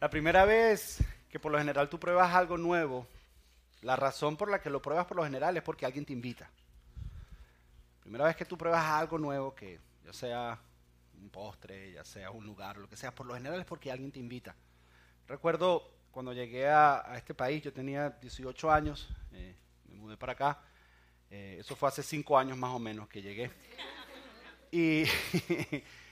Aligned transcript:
La 0.00 0.08
primera 0.08 0.44
vez 0.44 1.02
que 1.28 1.40
por 1.40 1.50
lo 1.50 1.58
general 1.58 1.88
tú 1.88 1.98
pruebas 1.98 2.32
algo 2.32 2.56
nuevo, 2.56 3.08
la 3.82 3.96
razón 3.96 4.36
por 4.36 4.48
la 4.48 4.60
que 4.60 4.70
lo 4.70 4.80
pruebas 4.80 5.06
por 5.06 5.16
lo 5.16 5.24
general 5.24 5.56
es 5.56 5.62
porque 5.64 5.86
alguien 5.86 6.04
te 6.04 6.12
invita. 6.12 6.48
Primera 8.00 8.26
vez 8.26 8.36
que 8.36 8.44
tú 8.44 8.56
pruebas 8.56 8.84
algo 8.84 9.18
nuevo, 9.18 9.56
que 9.56 9.80
ya 10.04 10.12
sea 10.12 10.60
un 11.20 11.28
postre, 11.30 11.92
ya 11.92 12.04
sea 12.04 12.30
un 12.30 12.46
lugar, 12.46 12.76
lo 12.76 12.88
que 12.88 12.96
sea, 12.96 13.12
por 13.12 13.26
lo 13.26 13.34
general 13.34 13.58
es 13.58 13.66
porque 13.66 13.90
alguien 13.90 14.12
te 14.12 14.20
invita. 14.20 14.54
Recuerdo 15.26 15.90
cuando 16.12 16.32
llegué 16.32 16.68
a, 16.68 17.14
este 17.16 17.34
país, 17.34 17.60
yo 17.60 17.72
tenía 17.72 18.10
18 18.10 18.70
años, 18.70 19.08
eh, 19.32 19.56
me 19.88 19.96
mudé 19.96 20.16
para 20.16 20.32
acá, 20.32 20.62
eh, 21.28 21.56
eso 21.58 21.74
fue 21.74 21.88
hace 21.88 22.04
5 22.04 22.38
años 22.38 22.56
más 22.56 22.70
o 22.70 22.78
menos 22.78 23.08
que 23.08 23.20
llegué. 23.20 23.50
Y 24.70 25.04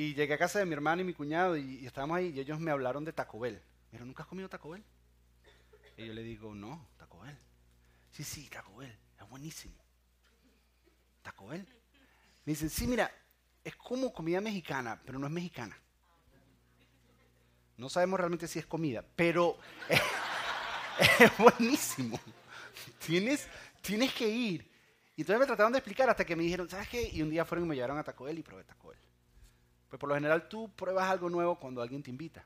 Y 0.00 0.14
llegué 0.14 0.32
a 0.32 0.38
casa 0.38 0.58
de 0.58 0.64
mi 0.64 0.72
hermano 0.72 1.02
y 1.02 1.04
mi 1.04 1.12
cuñado 1.12 1.58
y, 1.58 1.84
estábamos 1.84 2.16
ahí 2.16 2.32
y 2.34 2.40
ellos 2.40 2.58
me 2.58 2.70
hablaron 2.70 3.04
de 3.04 3.12
Taco 3.12 3.38
Bell. 3.38 3.60
Me 3.92 3.98
¿nunca 3.98 4.22
has 4.22 4.28
comido 4.30 4.48
Taco 4.48 4.70
Bell? 4.70 4.82
Y 5.98 6.06
yo 6.06 6.14
le 6.14 6.22
digo, 6.22 6.54
no, 6.54 6.88
Taco 6.96 7.18
Bell. 7.18 7.36
Sí, 8.10 8.24
sí, 8.24 8.48
Taco 8.48 8.74
Bell, 8.76 8.96
es 9.20 9.28
buenísimo. 9.28 9.74
Taco 11.20 11.48
Bell. 11.48 11.66
Me 12.46 12.52
dicen, 12.52 12.70
sí, 12.70 12.86
mira, 12.86 13.12
es 13.62 13.76
como 13.76 14.10
comida 14.10 14.40
mexicana, 14.40 14.98
pero 15.04 15.18
no 15.18 15.26
es 15.26 15.32
mexicana. 15.34 15.76
No 17.76 17.90
sabemos 17.90 18.18
realmente 18.18 18.48
si 18.48 18.58
es 18.58 18.64
comida, 18.64 19.04
pero 19.14 19.58
es, 19.90 20.00
es 21.20 21.36
buenísimo. 21.36 22.18
Tienes, 23.04 23.46
tienes 23.82 24.14
que 24.14 24.26
ir. 24.26 24.62
Y 25.14 25.20
entonces 25.20 25.40
me 25.40 25.46
trataron 25.46 25.72
de 25.72 25.78
explicar 25.80 26.08
hasta 26.08 26.24
que 26.24 26.36
me 26.36 26.42
dijeron, 26.42 26.70
¿sabes 26.70 26.88
qué? 26.88 27.06
Y 27.06 27.20
un 27.20 27.28
día 27.28 27.44
fueron 27.44 27.66
y 27.66 27.68
me 27.68 27.74
llevaron 27.74 27.98
a 27.98 28.02
Taco 28.02 28.24
Bell 28.24 28.38
y 28.38 28.42
probé 28.42 28.64
Taco 28.64 28.88
Bell. 28.88 29.09
Pues 29.90 29.98
por 29.98 30.08
lo 30.08 30.14
general 30.14 30.48
tú 30.48 30.72
pruebas 30.74 31.10
algo 31.10 31.28
nuevo 31.28 31.58
cuando 31.58 31.82
alguien 31.82 32.00
te 32.00 32.10
invita. 32.10 32.44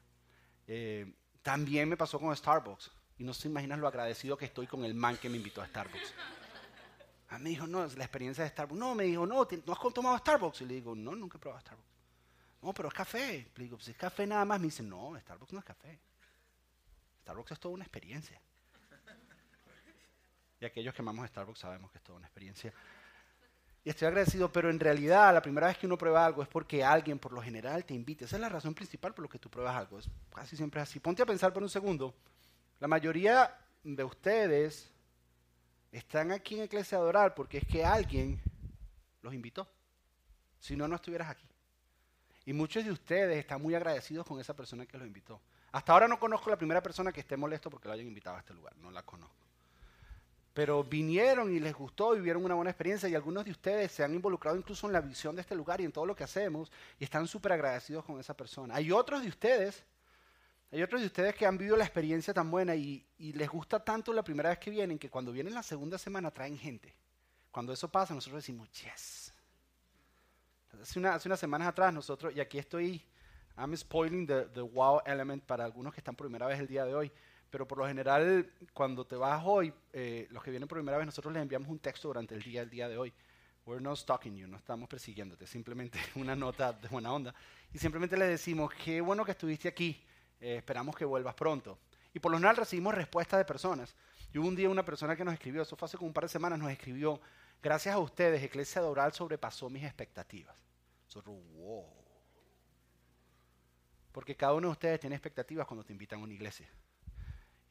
Eh, 0.67 1.15
también 1.43 1.87
me 1.89 1.97
pasó 1.97 2.19
con 2.19 2.35
Starbucks. 2.35 2.91
Y 3.19 3.25
no 3.25 3.35
se 3.35 3.49
imaginas 3.49 3.79
lo 3.79 3.87
agradecido 3.87 4.37
que 4.37 4.47
estoy 4.47 4.67
con 4.67 4.83
el 4.85 4.95
man 4.95 5.19
que 5.19 5.29
me 5.29 5.37
invitó 5.37 5.61
a 5.61 5.67
Starbucks. 5.67 6.15
A 7.29 7.39
mí 7.39 7.45
me 7.45 7.51
dijo, 7.51 7.67
no, 7.67 7.87
la 7.87 8.05
experiencia 8.05 8.45
de 8.45 8.51
Starbucks. 8.51 8.81
No, 8.81 8.95
me 8.95 9.05
dijo, 9.05 9.27
no, 9.27 9.47
¿no 9.67 9.73
has 9.73 9.95
tomado 9.95 10.17
Starbucks? 10.17 10.63
Y 10.63 10.65
le 10.65 10.75
digo, 10.75 10.95
no, 10.95 11.15
nunca 11.15 11.37
he 11.37 11.41
probado 11.41 11.61
Starbucks. 11.61 11.89
No, 12.63 12.73
pero 12.73 12.89
es 12.89 12.95
café. 12.95 13.51
Le 13.55 13.65
digo, 13.65 13.77
pues 13.77 13.89
es 13.89 13.97
café 13.97 14.27
nada 14.27 14.47
más. 14.47 14.59
Me 14.59 14.67
dice, 14.67 14.83
no, 14.83 15.15
Starbucks 15.21 15.53
no 15.53 15.59
es 15.59 15.65
café. 15.67 16.01
Starbucks 17.21 17.53
es 17.53 17.61
toda 17.61 17.75
una 17.75 17.85
experiencia. 17.85 18.41
Y 20.61 20.65
aquellos 20.65 20.95
que 20.95 21.03
amamos 21.03 21.29
Starbucks 21.29 21.59
sabemos 21.59 21.91
que 21.93 21.99
es 21.99 22.05
toda 22.05 22.17
una 22.17 22.27
experiencia 22.27 22.73
y 23.85 23.91
estoy 23.91 24.09
agradecido, 24.09 24.51
pero 24.51 24.71
en 24.71 24.81
realidad 24.81 25.35
la 25.35 25.43
primera 25.43 25.67
vez 25.67 25.77
que 25.77 25.85
uno 25.87 25.99
prueba 25.99 26.25
algo 26.25 26.43
es 26.43 26.49
porque 26.49 26.83
alguien 26.83 27.19
por 27.19 27.33
lo 27.33 27.43
general 27.43 27.85
te 27.85 27.93
invita. 27.93 28.25
Esa 28.25 28.37
es 28.37 28.41
la 28.41 28.49
razón 28.49 28.75
principal 28.75 29.13
por 29.13 29.27
la 29.27 29.31
que 29.31 29.39
tú 29.39 29.51
pruebas 29.51 29.77
algo. 29.77 29.99
Es 29.99 30.09
casi 30.35 30.57
siempre 30.57 30.81
así. 30.81 31.01
Ponte 31.01 31.23
a 31.23 31.27
pensar 31.27 31.53
por 31.53 31.63
un 31.63 31.69
segundo. 31.69 32.15
La 32.81 32.89
mayoría 32.89 33.55
de 33.83 34.03
ustedes 34.03 34.91
están 35.93 36.33
aquí 36.33 36.55
en 36.55 36.65
Iglesia 36.65 36.97
Adorar 36.97 37.35
porque 37.35 37.59
es 37.59 37.67
que 37.67 37.85
alguien 37.85 38.41
los 39.21 39.35
invitó. 39.35 39.69
Si 40.59 40.75
no, 40.77 40.89
no 40.89 40.97
estuvieras 40.97 41.29
aquí. 41.29 41.47
Y 42.47 42.55
muchos 42.55 42.87
de 42.87 42.91
ustedes 42.91 43.37
están 43.37 43.61
muy 43.61 43.75
agradecidos 43.75 44.27
con 44.27 44.41
esa 44.41 44.57
persona 44.57 44.87
que 44.87 44.97
los 44.97 45.07
invitó. 45.07 45.43
Hasta 45.73 45.93
ahora 45.93 46.09
no 46.09 46.19
conozco 46.19 46.49
la 46.49 46.57
primera 46.57 46.83
persona 46.83 47.13
que 47.13 47.21
esté 47.21 47.37
molesto 47.37 47.69
porque 47.69 47.89
lo 47.89 47.93
hayan 47.93 48.07
invitado 48.07 48.37
a 48.37 48.41
este 48.41 48.55
lugar. 48.55 48.75
No 48.79 48.91
la 48.91 49.03
conozco 49.03 49.44
pero 50.55 50.85
vinieron 50.85 51.53
y 51.53 51.59
les 51.59 51.75
gustó, 51.75 52.13
vivieron 52.13 52.45
una 52.45 52.55
buena 52.55 52.71
experiencia 52.71 53.09
y 53.09 53.17
algunos 53.17 53.45
de 53.45 53.51
ustedes 53.51 53.91
se 53.91 54.05
han 54.05 54.15
involucrado 54.15 54.57
incluso 54.57 54.87
en 54.87 54.93
la 54.93 55.01
visión 55.01 55.35
de 55.35 55.43
este 55.43 55.57
lugar 55.57 55.81
y 55.81 55.85
en 55.85 55.91
todo 55.91 56.07
lo 56.07 56.15
que 56.15 56.23
hacemos 56.23 56.71
y 56.99 57.05
están 57.05 57.27
súper 57.27 57.53
agradecidos 57.53 58.05
con 58.05 58.21
esa 58.21 58.37
persona. 58.37 58.77
Hay 58.77 58.93
otros 58.93 59.23
de 59.23 59.29
ustedes, 59.29 59.83
hay 60.71 60.81
otros 60.81 61.01
de 61.01 61.09
ustedes 61.09 61.35
que 61.35 61.45
han 61.45 61.59
vivido 61.59 61.77
la 61.77 61.85
experiencia 61.85 62.33
tan 62.33 62.53
buena 62.53 62.77
y, 62.77 63.05
les 63.19 63.49
gusta 63.49 63.85
tanto 63.85 64.13
la 64.13 64.23
primera 64.23 64.51
vez 64.51 64.59
que 64.59 64.71
vienen 64.71 64.97
que 64.97 65.11
cuando 65.11 65.33
vienen 65.33 65.55
la 65.55 65.63
segunda 65.65 65.99
semana 65.99 66.31
traen 66.31 66.57
gente. 66.57 66.95
Cuando 67.51 67.73
eso 67.73 67.89
pasa 67.89 68.15
nosotros 68.15 68.43
decimos, 68.43 68.71
yes. 68.71 69.33
Hace, 70.81 71.05
hace 71.05 71.29
unas 71.29 71.41
semanas 71.41 71.67
atrás 71.67 71.93
nosotros, 71.93 72.33
y 72.35 72.39
aquí 72.39 72.59
estoy, 72.59 73.05
I'm 73.57 73.77
spoiling 73.77 74.25
the, 74.25 74.45
the 74.55 74.61
wow 74.61 75.01
element 75.05 75.43
para 75.43 75.65
algunos 75.65 75.93
que 75.93 76.01
están 76.01 76.15
primera 76.15 76.47
vez 76.47 76.61
el 76.61 76.69
día 76.69 76.85
de 76.85 76.95
hoy 76.95 77.13
pero 77.55 77.69
por 77.69 77.79
lo 77.79 77.87
general, 77.87 78.51
cuando 78.73 79.07
te 79.07 79.15
vas 79.15 79.41
hoy, 79.47 79.73
eh, 79.93 80.27
los 80.33 80.43
que 80.43 80.51
vienen 80.51 80.67
por 80.67 80.77
primera 80.77 80.99
vez, 80.99 81.07
nosotros 81.07 81.33
les 81.33 81.41
enviamos 81.41 81.69
un 81.69 81.79
texto 81.79 82.09
durante 82.09 82.35
el 82.35 82.43
día, 82.43 82.63
el 82.63 82.69
día 82.69 82.89
de 82.89 82.99
hoy. 82.99 83.13
We're 83.65 83.81
not 83.81 83.97
stalking 83.97 84.37
you, 84.37 84.49
no 84.49 84.57
estamos 84.57 84.89
persiguiéndote, 84.89 85.47
simplemente 85.47 86.01
una 86.17 86.35
nota 86.35 86.73
de 86.73 86.89
buena 86.89 87.13
onda. 87.13 87.33
Y 87.73 87.79
simplemente 87.79 88.17
les 88.17 88.29
decimos, 88.29 88.73
qué 88.85 89.01
bueno 89.01 89.25
que 89.25 89.31
estuviste 89.31 89.69
aquí, 89.69 90.05
eh, 90.41 90.57
esperamos 90.57 90.97
que 90.97 91.05
vuelvas 91.05 91.37
pronto. 91.37 91.79
Y 92.13 92.19
por 92.19 92.33
lo 92.33 92.39
general 92.39 92.57
recibimos 92.57 92.93
respuestas 92.93 93.39
de 93.39 93.45
personas. 93.45 93.95
Y 94.33 94.39
hubo 94.39 94.49
un 94.49 94.57
día 94.57 94.69
una 94.69 94.85
persona 94.85 95.15
que 95.15 95.25
nos 95.25 95.35
escribió, 95.35 95.63
eso 95.63 95.77
fue 95.77 95.87
hace 95.87 95.97
como 95.97 96.09
un 96.09 96.13
par 96.13 96.25
de 96.25 96.31
semanas, 96.31 96.59
nos 96.59 96.73
escribió, 96.73 97.21
gracias 97.63 97.95
a 97.95 98.01
ustedes, 98.01 98.43
Iglesia 98.43 98.83
Doral 98.83 99.13
sobrepasó 99.13 99.71
mis 99.71 99.85
expectativas. 99.85 100.57
Nosotros, 101.07 101.37
wow. 101.55 101.87
Porque 104.11 104.35
cada 104.35 104.55
uno 104.55 104.67
de 104.67 104.73
ustedes 104.73 104.99
tiene 104.99 105.15
expectativas 105.15 105.69
cuando 105.69 105.85
te 105.85 105.93
invitan 105.93 106.19
a 106.19 106.25
una 106.25 106.33
iglesia 106.33 106.69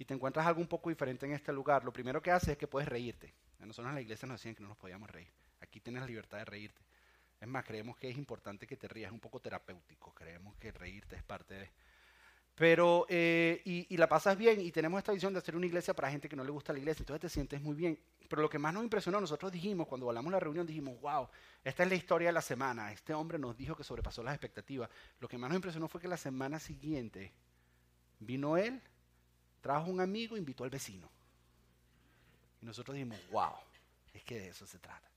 y 0.03 0.06
te 0.06 0.14
encuentras 0.14 0.46
algo 0.46 0.59
un 0.59 0.68
poco 0.68 0.90
diferente 0.90 1.25
en 1.25 1.31
este 1.31 1.53
lugar, 1.53 1.86
lo 1.86 1.94
primero 1.94 2.22
que 2.22 2.30
haces 2.30 2.50
es 2.50 2.58
que 2.58 2.68
puedes 2.68 2.90
reírte. 2.90 3.34
A 3.62 3.66
nosotros 3.66 3.88
en 3.88 3.96
la 3.96 4.02
iglesia 4.02 4.28
nos 4.28 4.38
decían 4.38 4.53
que 4.53 4.62
no 4.62 4.68
nos 4.68 4.78
podíamos 4.78 5.09
reír. 5.09 5.31
Aquí 5.62 5.80
tienes 5.80 6.02
la 6.02 6.08
libertad 6.08 6.40
de 6.40 6.44
reírte. 6.44 6.81
Es 7.40 7.47
más, 7.47 7.64
creemos 7.64 7.96
que 7.96 8.09
es 8.09 8.18
importante 8.18 8.68
que 8.68 8.75
te 8.75 8.90
rías, 8.90 9.08
es 9.08 9.14
un 9.14 9.22
poco 9.22 9.40
terapéutico. 9.40 10.14
Creemos 10.14 10.58
que 10.58 10.74
reírte 10.74 11.16
es 11.16 11.24
parte 11.24 11.53
de... 11.53 11.72
Pero, 12.53 13.06
eh, 13.08 13.62
y, 13.64 13.96
la 13.96 14.09
pasas 14.09 14.38
bien, 14.38 14.59
y 14.59 14.74
tenemos 14.74 14.97
esta 14.97 15.14
visión 15.14 15.31
de 15.31 15.40
hacer 15.40 15.56
una 15.56 15.68
iglesia 15.68 15.94
para 15.94 16.12
gente 16.12 16.28
que 16.28 16.35
no 16.35 16.44
le 16.44 16.52
gusta 16.52 16.74
la 16.74 16.80
iglesia, 16.80 17.03
entonces 17.03 17.22
te 17.22 17.30
sientes 17.30 17.62
muy 17.62 17.74
bien. 17.74 17.97
Pero 18.28 18.41
lo 18.41 18.50
que 18.50 18.59
más 18.59 18.74
nos 18.74 18.84
impresionó, 18.84 19.22
nosotros 19.22 19.53
dijimos, 19.53 19.88
cuando 19.88 20.09
hablamos 20.09 20.34
la 20.34 20.40
reunión, 20.41 20.68
dijimos, 20.68 21.00
wow, 21.00 21.30
esta 21.64 21.84
es 21.84 21.90
la 21.90 21.96
historia 21.96 22.28
de 22.28 22.34
la 22.34 22.41
semana. 22.41 22.91
Este 22.91 23.14
hombre 23.14 23.40
nos 23.40 23.56
dijo 23.56 23.74
que 23.74 23.85
sobrepasó 23.85 24.22
las 24.22 24.34
expectativas. 24.34 24.90
Lo 25.22 25.30
que 25.30 25.38
más 25.38 25.50
nos 25.50 25.56
impresionó 25.56 25.88
fue 25.88 26.02
que 26.02 26.09
la 26.09 26.18
semana 26.18 26.59
siguiente 26.59 27.31
vino 28.20 28.58
él 28.58 28.81
Trajo 29.63 29.90
un 29.90 30.01
amigo, 30.01 30.35
invitó 30.35 30.66
al 30.66 30.69
vecino. 30.69 31.09
Y 32.62 32.66
nosotros 32.66 32.96
dijimos, 32.96 33.18
wow, 33.31 33.53
es 34.13 34.22
que 34.25 34.38
de 34.38 34.50
eso 34.50 34.68
se 34.68 34.78
trata. 34.78 35.07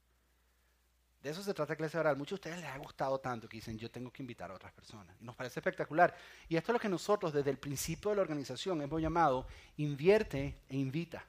De 1.20 1.30
eso 1.30 1.42
se 1.42 1.52
trata 1.52 1.72
Iglesia 1.72 1.98
Oral. 1.98 2.16
Muchos 2.16 2.38
de 2.38 2.48
ustedes 2.48 2.64
les 2.64 2.70
ha 2.70 2.78
gustado 2.78 3.18
tanto 3.18 3.48
que 3.48 3.56
dicen, 3.56 3.76
yo 3.76 3.90
tengo 3.90 4.12
que 4.12 4.22
invitar 4.22 4.48
a 4.52 4.54
otras 4.54 4.72
personas. 4.72 5.16
Y 5.20 5.24
nos 5.24 5.34
parece 5.34 5.58
espectacular. 5.58 6.16
Y 6.48 6.56
esto 6.56 6.70
es 6.70 6.74
lo 6.74 6.78
que 6.78 6.88
nosotros 6.88 7.32
desde 7.32 7.50
el 7.50 7.58
principio 7.58 8.10
de 8.10 8.16
la 8.16 8.22
organización 8.22 8.80
hemos 8.82 9.02
llamado 9.02 9.48
invierte 9.78 10.60
e 10.68 10.76
invita 10.76 11.26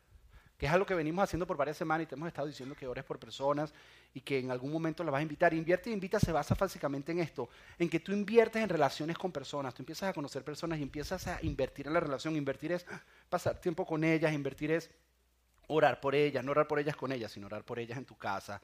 que 0.57 0.65
es 0.65 0.71
algo 0.71 0.85
que 0.85 0.95
venimos 0.95 1.23
haciendo 1.23 1.45
por 1.45 1.55
varias 1.55 1.77
semanas 1.77 2.05
y 2.05 2.07
te 2.07 2.15
hemos 2.15 2.27
estado 2.27 2.47
diciendo 2.47 2.75
que 2.75 2.87
ores 2.87 3.03
por 3.03 3.19
personas 3.19 3.73
y 4.13 4.21
que 4.21 4.39
en 4.39 4.51
algún 4.51 4.71
momento 4.71 5.03
las 5.03 5.11
vas 5.11 5.19
a 5.19 5.23
invitar. 5.23 5.53
Invierte 5.53 5.89
e 5.89 5.93
invita 5.93 6.19
se 6.19 6.31
basa 6.31 6.55
básicamente 6.55 7.11
en 7.11 7.19
esto, 7.19 7.49
en 7.77 7.89
que 7.89 7.99
tú 7.99 8.11
inviertes 8.11 8.63
en 8.63 8.69
relaciones 8.69 9.17
con 9.17 9.31
personas, 9.31 9.73
tú 9.73 9.83
empiezas 9.83 10.09
a 10.09 10.13
conocer 10.13 10.43
personas 10.43 10.79
y 10.79 10.83
empiezas 10.83 11.27
a 11.27 11.39
invertir 11.43 11.87
en 11.87 11.93
la 11.93 11.99
relación. 11.99 12.35
Invertir 12.35 12.71
es 12.71 12.85
pasar 13.29 13.59
tiempo 13.59 13.85
con 13.85 14.03
ellas, 14.03 14.33
invertir 14.33 14.71
es 14.71 14.89
orar 15.67 15.99
por 15.99 16.15
ellas, 16.15 16.43
no 16.43 16.51
orar 16.51 16.67
por 16.67 16.79
ellas 16.79 16.95
con 16.95 17.11
ellas, 17.11 17.31
sino 17.31 17.47
orar 17.47 17.63
por 17.63 17.79
ellas 17.79 17.97
en 17.97 18.05
tu 18.05 18.17
casa. 18.17 18.61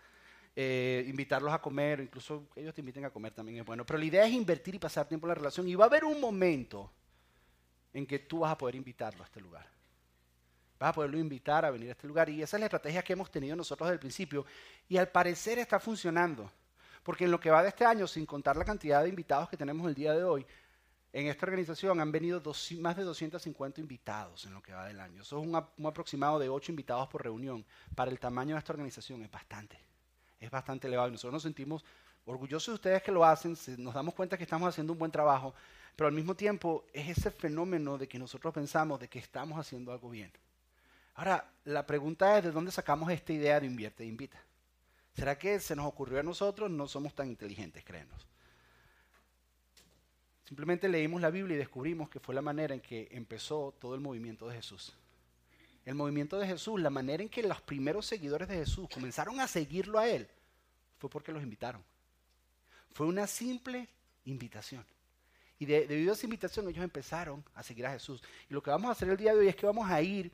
Eh, 0.55 1.03
invitarlos 1.07 1.51
a 1.51 1.59
comer, 1.59 1.99
incluso 1.99 2.47
ellos 2.55 2.73
te 2.73 2.81
inviten 2.81 3.05
a 3.05 3.09
comer 3.09 3.33
también 3.33 3.59
es 3.59 3.65
bueno. 3.65 3.85
Pero 3.85 3.99
la 3.99 4.05
idea 4.05 4.25
es 4.25 4.33
invertir 4.33 4.75
y 4.75 4.79
pasar 4.79 5.07
tiempo 5.07 5.27
en 5.27 5.29
la 5.29 5.35
relación 5.35 5.67
y 5.67 5.75
va 5.75 5.85
a 5.85 5.87
haber 5.87 6.03
un 6.03 6.19
momento 6.19 6.91
en 7.93 8.05
que 8.05 8.19
tú 8.19 8.39
vas 8.39 8.51
a 8.51 8.57
poder 8.57 8.75
invitarlo 8.75 9.23
a 9.23 9.25
este 9.25 9.41
lugar. 9.41 9.67
Vas 10.83 10.89
a 10.89 10.93
poderlo 10.95 11.17
invitar 11.17 11.63
a 11.63 11.71
venir 11.71 11.87
a 11.87 11.91
este 11.93 12.05
lugar. 12.09 12.27
Y 12.27 12.43
esa 12.43 12.57
es 12.57 12.59
la 12.59 12.65
estrategia 12.65 13.01
que 13.01 13.13
hemos 13.13 13.31
tenido 13.31 13.55
nosotros 13.55 13.87
desde 13.87 13.93
el 13.93 13.99
principio. 14.01 14.45
Y 14.89 14.97
al 14.97 15.07
parecer 15.07 15.57
está 15.57 15.79
funcionando. 15.79 16.51
Porque 17.03 17.23
en 17.23 17.31
lo 17.31 17.39
que 17.39 17.49
va 17.49 17.63
de 17.63 17.69
este 17.69 17.85
año, 17.85 18.05
sin 18.05 18.25
contar 18.25 18.57
la 18.57 18.65
cantidad 18.65 19.01
de 19.01 19.07
invitados 19.07 19.47
que 19.47 19.55
tenemos 19.55 19.87
el 19.87 19.95
día 19.95 20.11
de 20.11 20.25
hoy, 20.25 20.45
en 21.13 21.27
esta 21.27 21.45
organización 21.45 22.01
han 22.01 22.11
venido 22.11 22.43
más 22.81 22.97
de 22.97 23.03
250 23.03 23.79
invitados 23.79 24.45
en 24.45 24.53
lo 24.53 24.61
que 24.61 24.73
va 24.73 24.85
del 24.85 24.99
año. 24.99 25.21
Eso 25.21 25.39
es 25.39 25.47
un, 25.47 25.55
aproximado 25.87 26.37
de 26.37 26.49
8 26.49 26.73
invitados 26.73 27.07
por 27.07 27.23
reunión. 27.23 27.63
Para 27.95 28.11
el 28.11 28.19
tamaño 28.19 28.55
de 28.55 28.59
esta 28.59 28.73
organización 28.73 29.23
es 29.23 29.31
bastante. 29.31 29.79
Es 30.37 30.51
bastante 30.51 30.87
elevado. 30.87 31.07
Y 31.07 31.11
nosotros 31.13 31.31
nos 31.31 31.43
sentimos 31.43 31.85
orgullosos 32.25 32.73
de 32.73 32.75
ustedes 32.75 33.03
que 33.03 33.11
lo 33.13 33.23
hacen. 33.23 33.55
Nos 33.77 33.93
damos 33.93 34.13
cuenta 34.13 34.37
que 34.37 34.43
estamos 34.43 34.67
haciendo 34.67 34.91
un 34.91 34.99
buen 34.99 35.13
trabajo. 35.13 35.53
Pero 35.95 36.09
al 36.09 36.13
mismo 36.13 36.35
tiempo 36.35 36.83
es 36.91 37.17
ese 37.17 37.31
fenómeno 37.31 37.97
de 37.97 38.09
que 38.09 38.19
nosotros 38.19 38.53
pensamos 38.53 38.99
de 38.99 39.07
que 39.07 39.19
estamos 39.19 39.57
haciendo 39.57 39.93
algo 39.93 40.09
bien. 40.09 40.29
Ahora, 41.15 41.51
la 41.65 41.85
pregunta 41.85 42.37
es, 42.37 42.43
¿de 42.43 42.51
dónde 42.51 42.71
sacamos 42.71 43.11
esta 43.11 43.33
idea 43.33 43.59
de 43.59 43.67
invierte 43.67 44.03
e 44.03 44.07
invita? 44.07 44.41
¿Será 45.15 45.37
que 45.37 45.59
se 45.59 45.75
nos 45.75 45.85
ocurrió 45.85 46.19
a 46.19 46.23
nosotros? 46.23 46.71
No 46.71 46.87
somos 46.87 47.13
tan 47.13 47.27
inteligentes, 47.27 47.83
créenos. 47.83 48.25
Simplemente 50.43 50.89
leímos 50.89 51.21
la 51.21 51.29
Biblia 51.29 51.55
y 51.55 51.59
descubrimos 51.59 52.09
que 52.09 52.19
fue 52.19 52.35
la 52.35 52.41
manera 52.41 52.73
en 52.73 52.81
que 52.81 53.07
empezó 53.11 53.73
todo 53.79 53.95
el 53.95 54.01
movimiento 54.01 54.47
de 54.47 54.55
Jesús. 54.55 54.93
El 55.85 55.95
movimiento 55.95 56.39
de 56.39 56.47
Jesús, 56.47 56.79
la 56.81 56.89
manera 56.89 57.23
en 57.23 57.29
que 57.29 57.43
los 57.43 57.61
primeros 57.61 58.05
seguidores 58.05 58.47
de 58.47 58.55
Jesús 58.55 58.87
comenzaron 58.91 59.39
a 59.39 59.47
seguirlo 59.47 59.99
a 59.99 60.07
Él, 60.07 60.27
fue 60.97 61.09
porque 61.09 61.31
los 61.31 61.43
invitaron. 61.43 61.83
Fue 62.93 63.05
una 63.05 63.27
simple 63.27 63.87
invitación. 64.25 64.85
Y 65.59 65.65
debido 65.65 66.11
a 66.11 66.15
esa 66.15 66.25
invitación 66.25 66.67
ellos 66.67 66.83
empezaron 66.83 67.43
a 67.53 67.63
seguir 67.63 67.85
a 67.85 67.91
Jesús. 67.91 68.21
Y 68.49 68.53
lo 68.53 68.61
que 68.61 68.69
vamos 68.69 68.89
a 68.89 68.91
hacer 68.91 69.09
el 69.09 69.17
día 69.17 69.33
de 69.33 69.39
hoy 69.39 69.47
es 69.47 69.55
que 69.55 69.65
vamos 69.65 69.89
a 69.89 70.01
ir, 70.01 70.31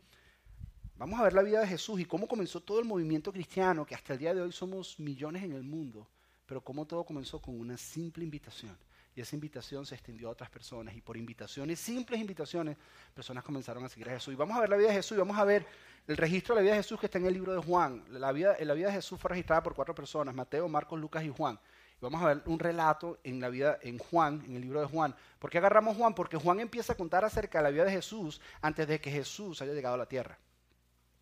vamos 1.00 1.18
a 1.18 1.24
ver 1.24 1.34
la 1.34 1.42
vida 1.42 1.62
de 1.62 1.68
Jesús 1.68 2.00
y 2.02 2.06
cómo 2.06 2.28
comenzó 2.28 2.60
todo 2.60 2.80
el 2.80 2.86
movimiento 2.86 3.32
cristiano, 3.32 3.86
que 3.86 3.96
hasta 3.96 4.14
el 4.14 4.20
día 4.20 4.34
de 4.34 4.42
hoy 4.42 4.52
somos 4.52 5.00
millones 5.00 5.44
en 5.44 5.54
el 5.54 5.64
mundo, 5.64 6.06
pero 6.46 6.62
cómo 6.62 6.86
todo 6.86 7.06
comenzó 7.06 7.42
con 7.42 7.58
una 7.58 7.78
simple 7.78 8.26
invitación. 8.26 8.78
Y 9.16 9.22
esa 9.22 9.36
invitación 9.36 9.86
se 9.86 9.96
extendió 9.96 10.28
a 10.28 10.32
otras 10.32 10.50
personas. 10.50 10.96
Y 10.96 11.02
por 11.02 11.18
invitaciones, 11.18 11.80
simples 11.80 12.20
invitaciones, 12.20 12.78
personas 13.14 13.44
comenzaron 13.44 13.84
a 13.84 13.90
seguir 13.90 14.10
a 14.10 14.12
Jesús. 14.12 14.34
Y 14.34 14.38
vamos 14.38 14.56
a 14.56 14.62
ver 14.62 14.70
la 14.70 14.78
vida 14.78 14.90
de 14.90 14.94
Jesús 14.96 15.16
y 15.16 15.20
vamos 15.20 15.38
a 15.38 15.44
ver 15.44 15.66
el 16.08 16.16
registro 16.16 16.54
de 16.54 16.60
la 16.60 16.64
vida 16.64 16.72
de 16.74 16.84
Jesús 16.84 17.00
que 17.00 17.08
está 17.08 17.18
en 17.18 17.26
el 17.26 17.34
libro 17.34 17.54
de 17.54 17.62
Juan. 17.62 18.04
La 18.12 18.32
vida, 18.32 18.56
la 18.60 18.74
vida 18.74 18.88
de 18.88 18.94
Jesús 18.94 19.20
fue 19.20 19.30
registrada 19.30 19.64
por 19.64 19.74
cuatro 19.74 19.96
personas, 19.96 20.36
Mateo, 20.36 20.68
Marcos, 20.68 21.00
Lucas 21.00 21.24
y 21.24 21.30
Juan. 21.30 21.60
Vamos 22.02 22.22
a 22.22 22.28
ver 22.28 22.44
un 22.46 22.60
relato 22.60 23.20
en 23.24 23.42
la 23.42 23.50
vida 23.50 23.80
en 23.82 23.98
Juan, 23.98 24.44
en 24.46 24.56
el 24.56 24.62
libro 24.62 24.80
de 24.80 24.88
Juan. 24.88 25.16
¿Por 25.38 25.50
qué 25.50 25.58
agarramos 25.58 25.98
Juan? 25.98 26.14
Porque 26.14 26.38
Juan 26.38 26.60
empieza 26.60 26.94
a 26.94 26.98
contar 26.98 27.26
acerca 27.26 27.60
de 27.60 27.64
la 27.64 27.70
vida 27.72 27.86
de 27.86 27.92
Jesús 27.92 28.40
antes 28.62 28.88
de 28.88 29.02
que 29.02 29.12
Jesús 29.12 29.62
haya 29.62 29.74
llegado 29.74 29.96
a 29.96 29.98
la 29.98 30.06
tierra. 30.06 30.38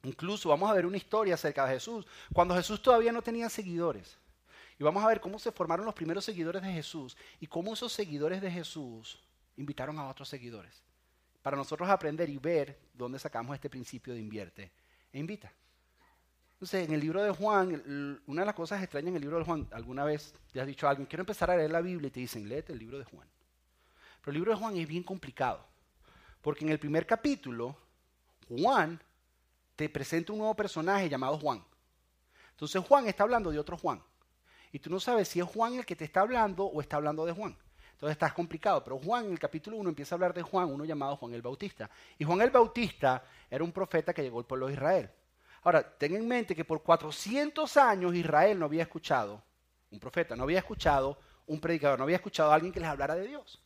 Incluso 0.03 0.49
vamos 0.49 0.69
a 0.69 0.73
ver 0.73 0.85
una 0.85 0.97
historia 0.97 1.33
acerca 1.33 1.65
de 1.65 1.73
Jesús 1.73 2.05
cuando 2.33 2.55
Jesús 2.55 2.81
todavía 2.81 3.11
no 3.11 3.21
tenía 3.21 3.49
seguidores. 3.49 4.17
Y 4.79 4.83
vamos 4.83 5.03
a 5.03 5.07
ver 5.07 5.19
cómo 5.19 5.39
se 5.39 5.51
formaron 5.51 5.85
los 5.85 5.95
primeros 5.95 6.23
seguidores 6.23 6.61
de 6.61 6.71
Jesús 6.71 7.17
y 7.39 7.47
cómo 7.47 7.73
esos 7.73 7.91
seguidores 7.91 8.41
de 8.41 8.51
Jesús 8.51 9.19
invitaron 9.57 9.97
a 9.97 10.07
otros 10.07 10.29
seguidores. 10.29 10.83
Para 11.41 11.57
nosotros 11.57 11.89
aprender 11.89 12.29
y 12.29 12.37
ver 12.37 12.77
dónde 12.93 13.17
sacamos 13.19 13.55
este 13.55 13.69
principio 13.69 14.13
de 14.13 14.19
invierte 14.19 14.71
e 15.11 15.19
invita. 15.19 15.51
Entonces, 16.53 16.87
en 16.87 16.93
el 16.93 16.99
libro 16.99 17.23
de 17.23 17.31
Juan, 17.31 18.19
una 18.25 18.41
de 18.41 18.45
las 18.45 18.55
cosas 18.55 18.81
extrañas 18.81 19.09
en 19.09 19.15
el 19.15 19.21
libro 19.21 19.37
de 19.37 19.45
Juan, 19.45 19.67
alguna 19.71 20.03
vez 20.03 20.33
te 20.51 20.59
has 20.59 20.65
dicho 20.65 20.87
a 20.87 20.91
alguien, 20.91 21.05
quiero 21.07 21.21
empezar 21.21 21.51
a 21.51 21.57
leer 21.57 21.71
la 21.71 21.81
Biblia 21.81 22.07
y 22.07 22.11
te 22.11 22.19
dicen, 22.19 22.49
léete 22.49 22.73
el 22.73 22.79
libro 22.79 22.97
de 22.97 23.05
Juan. 23.05 23.27
Pero 24.21 24.31
el 24.31 24.33
libro 24.33 24.51
de 24.51 24.57
Juan 24.57 24.75
es 24.75 24.87
bien 24.87 25.03
complicado, 25.03 25.63
porque 26.41 26.65
en 26.65 26.71
el 26.71 26.79
primer 26.79 27.05
capítulo, 27.05 27.77
Juan 28.49 28.99
te 29.77 29.87
presenta 29.87 30.33
un 30.33 30.39
nuevo 30.39 30.55
personaje 30.55 31.07
llamado 31.07 31.37
Juan. 31.37 31.63
Entonces 32.49 32.83
Juan 32.83 33.07
está 33.07 33.23
hablando 33.23 33.51
de 33.51 33.59
otro 33.59 33.77
Juan. 33.77 34.01
Y 34.71 34.79
tú 34.79 34.89
no 34.89 34.99
sabes 34.99 35.27
si 35.29 35.39
es 35.39 35.45
Juan 35.45 35.75
el 35.75 35.85
que 35.85 35.95
te 35.95 36.03
está 36.03 36.21
hablando 36.21 36.65
o 36.65 36.81
está 36.81 36.97
hablando 36.97 37.25
de 37.25 37.31
Juan. 37.31 37.55
Entonces 37.91 38.13
estás 38.13 38.33
complicado. 38.33 38.83
Pero 38.83 38.97
Juan 38.97 39.25
en 39.25 39.31
el 39.33 39.39
capítulo 39.39 39.77
1 39.77 39.89
empieza 39.89 40.15
a 40.15 40.17
hablar 40.17 40.33
de 40.33 40.41
Juan, 40.41 40.65
uno 40.73 40.83
llamado 40.83 41.15
Juan 41.15 41.33
el 41.35 41.43
Bautista. 41.43 41.89
Y 42.17 42.25
Juan 42.25 42.41
el 42.41 42.49
Bautista 42.49 43.23
era 43.49 43.63
un 43.63 43.71
profeta 43.71 44.13
que 44.13 44.23
llegó 44.23 44.39
al 44.39 44.45
pueblo 44.45 44.65
de 44.65 44.73
Israel. 44.73 45.11
Ahora, 45.63 45.97
ten 45.97 46.15
en 46.15 46.27
mente 46.27 46.55
que 46.55 46.65
por 46.65 46.81
400 46.81 47.77
años 47.77 48.15
Israel 48.15 48.57
no 48.57 48.65
había 48.65 48.81
escuchado 48.81 49.43
un 49.91 49.99
profeta, 49.99 50.35
no 50.35 50.43
había 50.43 50.59
escuchado 50.59 51.19
un 51.45 51.61
predicador, 51.61 51.99
no 51.99 52.03
había 52.03 52.17
escuchado 52.17 52.51
a 52.51 52.55
alguien 52.55 52.73
que 52.73 52.79
les 52.79 52.89
hablara 52.89 53.15
de 53.15 53.27
Dios. 53.27 53.61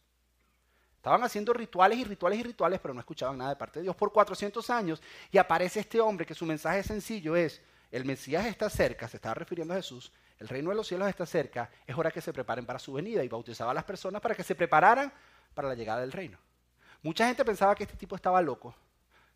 Estaban 1.02 1.24
haciendo 1.24 1.52
rituales 1.52 1.98
y 1.98 2.04
rituales 2.04 2.40
y 2.40 2.44
rituales, 2.44 2.80
pero 2.80 2.94
no 2.94 3.00
escuchaban 3.00 3.36
nada 3.36 3.50
de 3.50 3.56
parte 3.56 3.80
de 3.80 3.86
Dios 3.86 3.96
por 3.96 4.12
400 4.12 4.70
años. 4.70 5.02
Y 5.32 5.40
aparece 5.40 5.80
este 5.80 6.00
hombre 6.00 6.28
que 6.28 6.36
su 6.36 6.46
mensaje 6.46 6.84
sencillo 6.84 7.36
es, 7.36 7.60
el 7.90 8.06
Mesías 8.06 8.46
está 8.46 8.70
cerca, 8.70 9.08
se 9.08 9.18
estaba 9.18 9.34
refiriendo 9.34 9.74
a 9.74 9.78
Jesús, 9.78 10.12
el 10.38 10.48
reino 10.48 10.70
de 10.70 10.76
los 10.76 10.88
cielos 10.88 11.10
está 11.10 11.26
cerca, 11.26 11.72
es 11.88 11.98
hora 11.98 12.12
que 12.12 12.22
se 12.22 12.32
preparen 12.32 12.68
para 12.68 12.78
su 12.78 12.94
venida. 12.94 13.24
Y 13.24 13.28
bautizaba 13.28 13.72
a 13.72 13.74
las 13.74 13.84
personas 13.84 14.22
para 14.22 14.36
que 14.36 14.44
se 14.44 14.54
prepararan 14.54 15.12
para 15.56 15.70
la 15.70 15.74
llegada 15.74 16.02
del 16.02 16.12
reino. 16.12 16.38
Mucha 17.02 17.26
gente 17.26 17.44
pensaba 17.44 17.74
que 17.74 17.86
este 17.86 17.98
tipo 17.98 18.16
estaba 18.16 18.40
loco, 18.40 18.76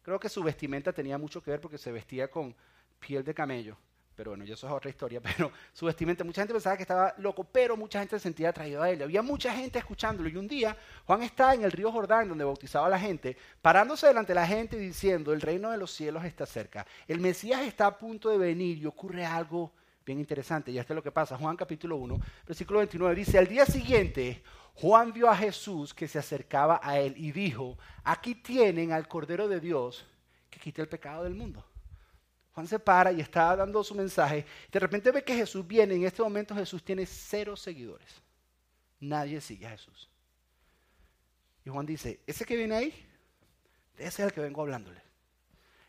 Creo 0.03 0.19
que 0.19 0.29
su 0.29 0.43
vestimenta 0.43 0.93
tenía 0.93 1.17
mucho 1.17 1.41
que 1.41 1.49
ver 1.49 1.59
porque 1.59 1.79
se 1.79 1.91
vestía 1.91 2.29
con 2.29 2.55
piel 2.99 3.23
de 3.23 3.33
camello. 3.33 3.75
Pero 4.15 4.31
bueno, 4.31 4.43
eso 4.43 4.67
es 4.67 4.73
otra 4.73 4.89
historia. 4.89 5.21
Pero 5.37 5.51
su 5.73 5.85
vestimenta, 5.85 6.23
mucha 6.23 6.41
gente 6.41 6.53
pensaba 6.53 6.77
que 6.77 6.83
estaba 6.83 7.13
loco, 7.17 7.43
pero 7.43 7.75
mucha 7.75 7.99
gente 7.99 8.17
se 8.17 8.23
sentía 8.23 8.49
atraído 8.49 8.81
a 8.81 8.89
él. 8.89 9.01
Había 9.01 9.21
mucha 9.21 9.53
gente 9.53 9.79
escuchándolo. 9.79 10.29
Y 10.29 10.37
un 10.37 10.47
día, 10.47 10.75
Juan 11.05 11.23
está 11.23 11.53
en 11.53 11.63
el 11.63 11.71
río 11.71 11.91
Jordán, 11.91 12.29
donde 12.29 12.43
bautizaba 12.43 12.87
a 12.87 12.89
la 12.89 12.99
gente, 12.99 13.37
parándose 13.61 14.07
delante 14.07 14.33
de 14.33 14.39
la 14.39 14.47
gente 14.47 14.77
y 14.77 14.79
diciendo: 14.79 15.33
El 15.33 15.41
reino 15.41 15.71
de 15.71 15.77
los 15.77 15.91
cielos 15.91 16.23
está 16.23 16.45
cerca. 16.45 16.85
El 17.07 17.19
Mesías 17.19 17.61
está 17.61 17.87
a 17.87 17.97
punto 17.97 18.29
de 18.29 18.37
venir 18.37 18.77
y 18.77 18.85
ocurre 18.85 19.25
algo 19.25 19.71
bien 20.05 20.19
interesante. 20.19 20.71
Y 20.71 20.77
esto 20.77 20.93
es 20.93 20.95
lo 20.95 21.03
que 21.03 21.11
pasa. 21.11 21.37
Juan 21.37 21.57
capítulo 21.57 21.97
1, 21.97 22.19
versículo 22.47 22.79
29 22.79 23.15
dice: 23.15 23.37
Al 23.37 23.47
día 23.47 23.65
siguiente, 23.65 24.41
Juan 24.75 25.13
vio 25.13 25.29
a 25.29 25.37
Jesús 25.37 25.93
que 25.93 26.07
se 26.07 26.19
acercaba 26.19 26.81
a 26.83 26.99
él 26.99 27.13
y 27.17 27.31
dijo, 27.31 27.77
aquí 28.03 28.35
tienen 28.35 28.91
al 28.91 29.07
Cordero 29.07 29.47
de 29.47 29.61
Dios 29.61 30.05
que 30.49 30.59
quita 30.59 30.81
el 30.81 30.89
pecado 30.89 31.23
del 31.23 31.33
mundo. 31.33 31.65
Juan 32.55 32.67
se 32.67 32.79
para 32.79 33.11
y 33.11 33.19
está 33.19 33.53
dando 33.53 33.83
su 33.83 33.93
mensaje. 33.93 34.45
De 34.71 34.79
repente 34.79 35.11
ve 35.11 35.23
que 35.23 35.35
Jesús 35.35 35.67
viene. 35.67 35.95
En 35.95 36.05
este 36.05 36.23
momento 36.23 36.55
Jesús 36.55 36.81
tiene 36.81 37.05
cero 37.05 37.57
seguidores. 37.57 38.07
Nadie 39.01 39.41
sigue 39.41 39.67
a 39.67 39.71
Jesús. 39.71 40.09
Y 41.65 41.69
Juan 41.69 41.85
dice, 41.85 42.21
ese 42.25 42.45
que 42.45 42.55
viene 42.55 42.75
ahí, 42.75 43.07
ese 43.97 44.21
es 44.21 44.27
el 44.27 44.31
que 44.31 44.39
vengo 44.39 44.61
hablándole. 44.61 45.01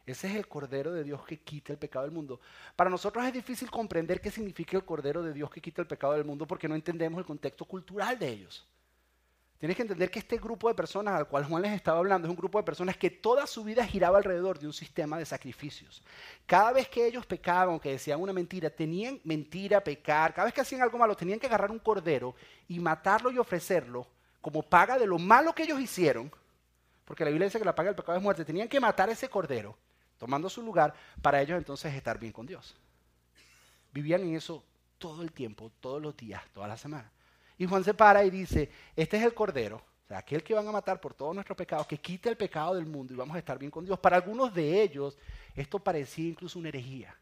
Ese 0.04 0.28
es 0.28 0.34
el 0.34 0.48
Cordero 0.48 0.92
de 0.92 1.04
Dios 1.04 1.24
que 1.24 1.38
quita 1.38 1.72
el 1.72 1.78
pecado 1.78 2.04
del 2.04 2.14
mundo. 2.14 2.40
Para 2.74 2.90
nosotros 2.90 3.24
es 3.24 3.32
difícil 3.32 3.70
comprender 3.70 4.20
qué 4.20 4.32
significa 4.32 4.76
el 4.76 4.84
Cordero 4.84 5.22
de 5.22 5.32
Dios 5.32 5.48
que 5.50 5.60
quita 5.60 5.82
el 5.82 5.88
pecado 5.88 6.14
del 6.14 6.24
mundo 6.24 6.48
porque 6.48 6.68
no 6.68 6.74
entendemos 6.74 7.18
el 7.20 7.24
contexto 7.24 7.64
cultural 7.64 8.18
de 8.18 8.28
ellos. 8.28 8.66
Tienes 9.58 9.74
que 9.74 9.82
entender 9.82 10.10
que 10.10 10.18
este 10.18 10.36
grupo 10.36 10.68
de 10.68 10.74
personas 10.74 11.14
al 11.14 11.28
cual 11.28 11.44
Juan 11.44 11.62
les 11.62 11.72
estaba 11.72 11.98
hablando 11.98 12.28
es 12.28 12.30
un 12.30 12.36
grupo 12.36 12.58
de 12.58 12.64
personas 12.64 12.96
que 12.96 13.08
toda 13.08 13.46
su 13.46 13.64
vida 13.64 13.86
giraba 13.86 14.18
alrededor 14.18 14.58
de 14.58 14.66
un 14.66 14.72
sistema 14.72 15.18
de 15.18 15.24
sacrificios. 15.24 16.02
Cada 16.44 16.72
vez 16.72 16.88
que 16.88 17.06
ellos 17.06 17.24
pecaban 17.24 17.74
o 17.74 17.80
que 17.80 17.92
decían 17.92 18.20
una 18.20 18.34
mentira, 18.34 18.68
tenían 18.68 19.18
mentira, 19.24 19.82
pecar, 19.82 20.34
cada 20.34 20.44
vez 20.44 20.54
que 20.54 20.60
hacían 20.60 20.82
algo 20.82 20.98
malo, 20.98 21.16
tenían 21.16 21.40
que 21.40 21.46
agarrar 21.46 21.70
un 21.70 21.78
cordero 21.78 22.34
y 22.68 22.78
matarlo 22.78 23.30
y 23.30 23.38
ofrecerlo 23.38 24.06
como 24.42 24.62
paga 24.62 24.98
de 24.98 25.06
lo 25.06 25.18
malo 25.18 25.54
que 25.54 25.62
ellos 25.62 25.80
hicieron, 25.80 26.30
porque 27.04 27.24
la 27.24 27.30
Biblia 27.30 27.46
dice 27.46 27.58
que 27.58 27.64
la 27.64 27.74
paga 27.74 27.88
del 27.88 27.96
pecado 27.96 28.16
es 28.18 28.22
muerte, 28.22 28.44
tenían 28.44 28.68
que 28.68 28.78
matar 28.78 29.08
ese 29.08 29.28
cordero, 29.28 29.76
tomando 30.18 30.50
su 30.50 30.62
lugar, 30.62 30.94
para 31.22 31.40
ellos 31.40 31.56
entonces 31.58 31.94
estar 31.94 32.18
bien 32.18 32.32
con 32.32 32.46
Dios. 32.46 32.76
Vivían 33.92 34.20
en 34.20 34.36
eso 34.36 34.62
todo 34.98 35.22
el 35.22 35.32
tiempo, 35.32 35.72
todos 35.80 36.00
los 36.00 36.16
días, 36.16 36.42
toda 36.52 36.68
la 36.68 36.76
semana. 36.76 37.10
Y 37.58 37.66
Juan 37.66 37.84
se 37.84 37.94
para 37.94 38.24
y 38.24 38.30
dice, 38.30 38.70
este 38.94 39.16
es 39.16 39.22
el 39.22 39.34
Cordero, 39.34 39.76
o 39.76 40.08
sea, 40.08 40.18
aquel 40.18 40.42
que 40.42 40.54
van 40.54 40.68
a 40.68 40.72
matar 40.72 41.00
por 41.00 41.14
todos 41.14 41.34
nuestros 41.34 41.56
pecados, 41.56 41.86
que 41.86 41.98
quita 41.98 42.28
el 42.28 42.36
pecado 42.36 42.74
del 42.74 42.86
mundo 42.86 43.12
y 43.12 43.16
vamos 43.16 43.34
a 43.34 43.40
estar 43.40 43.58
bien 43.58 43.70
con 43.70 43.84
Dios. 43.84 43.98
Para 43.98 44.16
algunos 44.16 44.54
de 44.54 44.82
ellos 44.82 45.18
esto 45.54 45.78
parecía 45.78 46.28
incluso 46.28 46.58
una 46.58 46.68
herejía. 46.68 47.16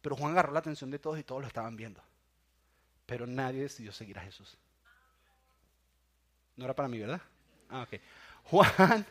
Pero 0.00 0.16
Juan 0.16 0.32
agarró 0.32 0.52
la 0.52 0.60
atención 0.60 0.90
de 0.90 0.98
todos 0.98 1.18
y 1.18 1.24
todos 1.24 1.42
lo 1.42 1.46
estaban 1.48 1.76
viendo. 1.76 2.00
Pero 3.04 3.26
nadie 3.26 3.62
decidió 3.62 3.92
seguir 3.92 4.18
a 4.18 4.22
Jesús. 4.22 4.56
No 6.56 6.64
era 6.64 6.74
para 6.74 6.88
mí, 6.88 6.98
¿verdad? 6.98 7.20
Ah, 7.68 7.82
ok. 7.82 8.00
Juan 8.44 9.06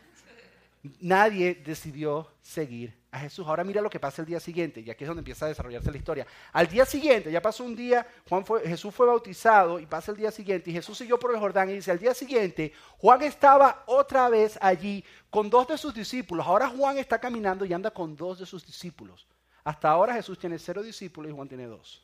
nadie 1.02 1.54
decidió 1.56 2.32
seguir 2.42 2.98
Jesús. 3.18 3.48
Ahora 3.48 3.64
mira 3.64 3.82
lo 3.82 3.90
que 3.90 4.00
pasa 4.00 4.22
el 4.22 4.28
día 4.28 4.40
siguiente, 4.40 4.82
y 4.82 4.90
aquí 4.90 5.04
es 5.04 5.08
donde 5.08 5.22
empieza 5.22 5.46
a 5.46 5.50
desarrollarse 5.50 5.92
la 5.92 5.98
historia. 5.98 6.28
Al 6.54 6.68
día 6.68 6.86
siguiente, 6.86 7.32
ya 7.32 7.42
pasó 7.42 7.64
un 7.64 7.76
día, 7.76 8.06
Juan 8.28 8.46
Jesús 8.64 8.94
fue 8.94 9.08
bautizado 9.08 9.80
y 9.80 9.86
pasa 9.86 10.12
el 10.12 10.18
día 10.18 10.32
siguiente, 10.32 10.70
y 10.70 10.74
Jesús 10.74 10.98
siguió 10.98 11.20
por 11.20 11.32
el 11.32 11.40
Jordán 11.40 11.70
y 11.70 11.74
dice, 11.74 11.92
al 11.92 12.00
día 12.00 12.14
siguiente, 12.14 12.74
Juan 12.98 13.22
estaba 13.22 13.84
otra 13.86 14.30
vez 14.30 14.58
allí 14.62 15.04
con 15.30 15.50
dos 15.50 15.68
de 15.68 15.78
sus 15.78 15.94
discípulos. 15.94 16.46
Ahora 16.46 16.68
Juan 16.70 16.98
está 16.98 17.20
caminando 17.20 17.66
y 17.66 17.74
anda 17.74 17.92
con 17.92 18.16
dos 18.16 18.40
de 18.40 18.46
sus 18.46 18.66
discípulos. 18.66 19.28
Hasta 19.64 19.90
ahora 19.90 20.14
Jesús 20.14 20.40
tiene 20.40 20.58
cero 20.58 20.82
discípulos 20.82 21.32
y 21.32 21.36
Juan 21.36 21.48
tiene 21.48 21.66
dos. 21.66 22.04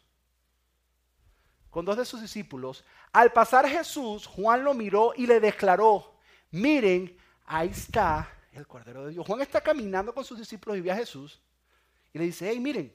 Con 1.69 1.85
dos 1.85 1.97
de 1.97 2.05
sus 2.05 2.21
discípulos. 2.21 2.83
Al 3.11 3.31
pasar 3.31 3.67
Jesús, 3.67 4.27
Juan 4.27 4.63
lo 4.63 4.73
miró 4.73 5.13
y 5.15 5.25
le 5.25 5.39
declaró, 5.39 6.13
miren, 6.51 7.17
ahí 7.45 7.69
está 7.69 8.29
el 8.53 8.67
Cordero 8.67 9.05
de 9.05 9.11
Dios. 9.11 9.25
Juan 9.25 9.41
está 9.41 9.61
caminando 9.61 10.13
con 10.13 10.23
sus 10.23 10.37
discípulos 10.37 10.77
y 10.77 10.81
ve 10.81 10.91
a 10.91 10.95
Jesús 10.95 11.41
y 12.13 12.19
le 12.19 12.25
dice, 12.25 12.49
hey, 12.49 12.59
miren, 12.59 12.93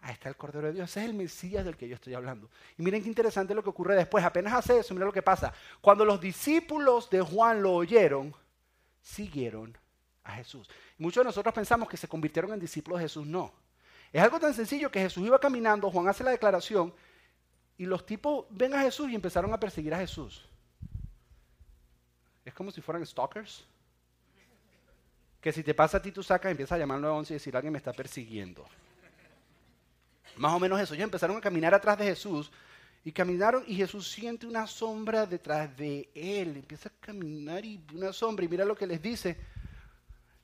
ahí 0.00 0.12
está 0.12 0.28
el 0.28 0.36
Cordero 0.36 0.66
de 0.66 0.74
Dios, 0.74 0.90
ese 0.90 1.00
es 1.00 1.06
el 1.06 1.14
Mesías 1.14 1.64
del 1.64 1.76
que 1.76 1.88
yo 1.88 1.94
estoy 1.94 2.14
hablando. 2.14 2.50
Y 2.76 2.82
miren 2.82 3.02
qué 3.02 3.08
interesante 3.08 3.54
lo 3.54 3.62
que 3.62 3.70
ocurre 3.70 3.96
después, 3.96 4.24
apenas 4.24 4.52
hace 4.52 4.78
eso, 4.78 4.94
miren 4.94 5.06
lo 5.06 5.12
que 5.12 5.22
pasa. 5.22 5.52
Cuando 5.80 6.04
los 6.04 6.20
discípulos 6.20 7.08
de 7.10 7.20
Juan 7.20 7.62
lo 7.62 7.72
oyeron, 7.72 8.34
siguieron 9.00 9.76
a 10.22 10.32
Jesús. 10.32 10.68
muchos 10.98 11.22
de 11.22 11.26
nosotros 11.26 11.54
pensamos 11.54 11.88
que 11.88 11.96
se 11.96 12.06
convirtieron 12.06 12.52
en 12.52 12.60
discípulos 12.60 12.98
de 12.98 13.04
Jesús, 13.04 13.26
no. 13.26 13.52
Es 14.12 14.22
algo 14.22 14.38
tan 14.38 14.52
sencillo 14.52 14.90
que 14.90 15.00
Jesús 15.00 15.24
iba 15.24 15.38
caminando, 15.38 15.90
Juan 15.90 16.08
hace 16.08 16.24
la 16.24 16.32
declaración 16.32 16.92
y 17.78 17.86
los 17.86 18.04
tipos 18.04 18.44
ven 18.50 18.74
a 18.74 18.82
Jesús 18.82 19.08
y 19.08 19.14
empezaron 19.14 19.52
a 19.54 19.58
perseguir 19.58 19.94
a 19.94 19.98
Jesús. 19.98 20.46
Es 22.44 22.52
como 22.52 22.70
si 22.70 22.80
fueran 22.80 23.06
stalkers 23.06 23.64
que 25.40 25.52
si 25.52 25.62
te 25.62 25.74
pasa 25.74 25.98
a 25.98 26.02
ti, 26.02 26.12
tú 26.12 26.22
sacas 26.22 26.50
y 26.50 26.52
empiezas 26.52 26.76
a 26.76 26.78
llamar 26.78 26.96
al 26.96 27.02
911 27.02 27.32
y 27.32 27.36
decir, 27.36 27.56
alguien 27.56 27.72
me 27.72 27.78
está 27.78 27.92
persiguiendo. 27.92 28.66
Más 30.36 30.52
o 30.52 30.60
menos 30.60 30.80
eso. 30.80 30.94
Ellos 30.94 31.04
empezaron 31.04 31.36
a 31.36 31.40
caminar 31.40 31.74
atrás 31.74 31.98
de 31.98 32.04
Jesús 32.04 32.50
y 33.04 33.12
caminaron 33.12 33.64
y 33.66 33.76
Jesús 33.76 34.10
siente 34.10 34.46
una 34.46 34.66
sombra 34.66 35.26
detrás 35.26 35.74
de 35.76 36.10
él. 36.14 36.56
Empieza 36.56 36.90
a 36.90 36.92
caminar 37.00 37.64
y 37.64 37.82
una 37.94 38.12
sombra 38.12 38.44
y 38.44 38.48
mira 38.48 38.64
lo 38.64 38.76
que 38.76 38.86
les 38.86 39.00
dice. 39.00 39.36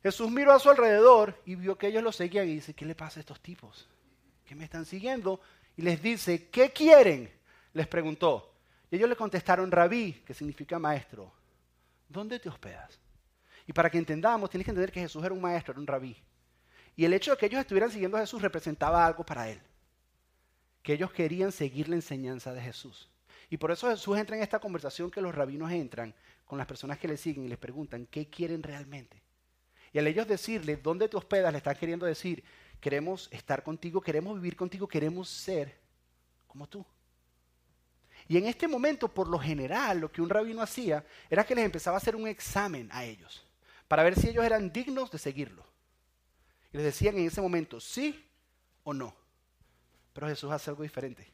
Jesús 0.02 0.30
miró 0.30 0.52
a 0.52 0.58
su 0.58 0.70
alrededor 0.70 1.40
y 1.44 1.56
vio 1.56 1.76
que 1.76 1.88
ellos 1.88 2.02
lo 2.02 2.12
seguían 2.12 2.48
y 2.48 2.54
dice, 2.54 2.74
¿qué 2.74 2.86
le 2.86 2.94
pasa 2.94 3.18
a 3.18 3.20
estos 3.20 3.40
tipos? 3.40 3.88
¿Qué 4.46 4.54
me 4.54 4.64
están 4.64 4.86
siguiendo? 4.86 5.40
Y 5.76 5.82
les 5.82 6.00
dice, 6.00 6.48
¿qué 6.48 6.70
quieren? 6.70 7.30
Les 7.74 7.86
preguntó. 7.86 8.54
Y 8.90 8.96
ellos 8.96 9.08
le 9.08 9.16
contestaron, 9.16 9.70
rabí, 9.70 10.12
que 10.24 10.32
significa 10.32 10.78
maestro, 10.78 11.32
¿dónde 12.08 12.38
te 12.38 12.48
hospedas? 12.48 12.98
Y 13.66 13.72
para 13.72 13.90
que 13.90 13.98
entendamos, 13.98 14.48
tienes 14.48 14.64
que 14.64 14.70
entender 14.70 14.92
que 14.92 15.00
Jesús 15.00 15.24
era 15.24 15.34
un 15.34 15.40
maestro, 15.40 15.72
era 15.72 15.80
un 15.80 15.86
rabí. 15.86 16.16
Y 16.94 17.04
el 17.04 17.12
hecho 17.12 17.32
de 17.32 17.36
que 17.36 17.46
ellos 17.46 17.60
estuvieran 17.60 17.90
siguiendo 17.90 18.16
a 18.16 18.20
Jesús 18.20 18.40
representaba 18.40 19.04
algo 19.04 19.24
para 19.24 19.50
él. 19.50 19.60
Que 20.82 20.92
ellos 20.92 21.12
querían 21.12 21.50
seguir 21.50 21.88
la 21.88 21.96
enseñanza 21.96 22.54
de 22.54 22.62
Jesús. 22.62 23.10
Y 23.50 23.56
por 23.56 23.70
eso 23.70 23.90
Jesús 23.90 24.16
entra 24.16 24.36
en 24.36 24.42
esta 24.42 24.60
conversación 24.60 25.10
que 25.10 25.20
los 25.20 25.34
rabinos 25.34 25.70
entran 25.70 26.14
con 26.44 26.58
las 26.58 26.66
personas 26.66 26.98
que 26.98 27.08
le 27.08 27.16
siguen 27.16 27.44
y 27.44 27.48
les 27.48 27.58
preguntan 27.58 28.06
qué 28.06 28.30
quieren 28.30 28.62
realmente. 28.62 29.20
Y 29.92 29.98
al 29.98 30.06
ellos 30.06 30.28
decirle, 30.28 30.76
¿dónde 30.76 31.08
te 31.08 31.16
hospedas? 31.16 31.52
Le 31.52 31.58
están 31.58 31.76
queriendo 31.76 32.06
decir, 32.06 32.42
queremos 32.80 33.28
estar 33.32 33.62
contigo, 33.62 34.00
queremos 34.00 34.36
vivir 34.36 34.56
contigo, 34.56 34.86
queremos 34.86 35.28
ser 35.28 35.76
como 36.46 36.68
tú. 36.68 36.84
Y 38.28 38.36
en 38.36 38.46
este 38.46 38.66
momento, 38.66 39.08
por 39.08 39.28
lo 39.28 39.38
general, 39.38 40.00
lo 40.00 40.10
que 40.10 40.22
un 40.22 40.28
rabino 40.28 40.62
hacía 40.62 41.04
era 41.28 41.44
que 41.44 41.54
les 41.54 41.64
empezaba 41.64 41.96
a 41.96 41.98
hacer 41.98 42.16
un 42.16 42.26
examen 42.26 42.88
a 42.92 43.04
ellos 43.04 43.45
para 43.88 44.02
ver 44.02 44.18
si 44.18 44.28
ellos 44.28 44.44
eran 44.44 44.72
dignos 44.72 45.10
de 45.10 45.18
seguirlo. 45.18 45.64
Y 46.72 46.76
les 46.78 46.86
decían 46.86 47.16
en 47.18 47.26
ese 47.26 47.40
momento, 47.40 47.80
sí 47.80 48.28
o 48.84 48.92
no. 48.92 49.14
Pero 50.12 50.28
Jesús 50.28 50.50
hace 50.50 50.70
algo 50.70 50.82
diferente. 50.82 51.32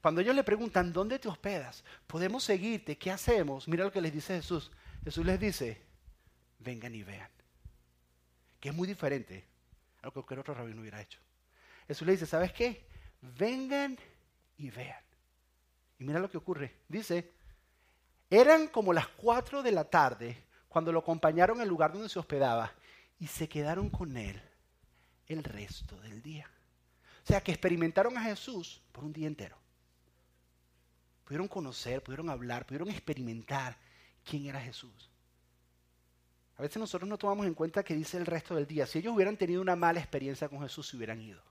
Cuando 0.00 0.20
ellos 0.20 0.34
le 0.34 0.42
preguntan, 0.42 0.92
¿dónde 0.92 1.18
te 1.18 1.28
hospedas? 1.28 1.84
¿Podemos 2.06 2.42
seguirte? 2.42 2.98
¿Qué 2.98 3.10
hacemos? 3.10 3.68
Mira 3.68 3.84
lo 3.84 3.92
que 3.92 4.00
les 4.00 4.12
dice 4.12 4.34
Jesús. 4.34 4.70
Jesús 5.04 5.24
les 5.24 5.38
dice, 5.38 5.80
vengan 6.58 6.94
y 6.94 7.02
vean. 7.02 7.30
Que 8.58 8.70
es 8.70 8.74
muy 8.74 8.88
diferente 8.88 9.46
a 10.00 10.06
lo 10.06 10.10
que 10.10 10.14
cualquier 10.14 10.40
otro 10.40 10.54
rabino 10.54 10.80
hubiera 10.80 11.00
hecho. 11.00 11.20
Jesús 11.86 12.06
les 12.06 12.18
dice, 12.18 12.30
¿sabes 12.30 12.52
qué? 12.52 12.86
Vengan 13.20 13.96
y 14.58 14.70
vean. 14.70 15.02
Y 15.98 16.04
mira 16.04 16.18
lo 16.18 16.30
que 16.30 16.38
ocurre. 16.38 16.78
Dice, 16.88 17.32
eran 18.28 18.68
como 18.68 18.92
las 18.92 19.06
cuatro 19.08 19.62
de 19.62 19.72
la 19.72 19.84
tarde 19.84 20.44
cuando 20.72 20.90
lo 20.90 21.00
acompañaron 21.00 21.60
al 21.60 21.68
lugar 21.68 21.92
donde 21.92 22.08
se 22.08 22.18
hospedaba 22.18 22.72
y 23.18 23.26
se 23.26 23.46
quedaron 23.46 23.90
con 23.90 24.16
él 24.16 24.40
el 25.26 25.44
resto 25.44 26.00
del 26.00 26.22
día. 26.22 26.50
O 27.22 27.26
sea, 27.26 27.42
que 27.42 27.52
experimentaron 27.52 28.16
a 28.16 28.22
Jesús 28.22 28.80
por 28.90 29.04
un 29.04 29.12
día 29.12 29.26
entero. 29.26 29.56
Pudieron 31.24 31.46
conocer, 31.46 32.02
pudieron 32.02 32.30
hablar, 32.30 32.66
pudieron 32.66 32.88
experimentar 32.88 33.76
quién 34.24 34.46
era 34.46 34.60
Jesús. 34.60 35.10
A 36.56 36.62
veces 36.62 36.78
nosotros 36.78 37.08
no 37.08 37.18
tomamos 37.18 37.46
en 37.46 37.54
cuenta 37.54 37.82
que 37.82 37.94
dice 37.94 38.16
el 38.16 38.26
resto 38.26 38.54
del 38.54 38.66
día. 38.66 38.86
Si 38.86 38.98
ellos 38.98 39.14
hubieran 39.14 39.36
tenido 39.36 39.60
una 39.60 39.76
mala 39.76 40.00
experiencia 40.00 40.48
con 40.48 40.62
Jesús, 40.62 40.88
se 40.88 40.96
hubieran 40.96 41.20
ido. 41.20 41.42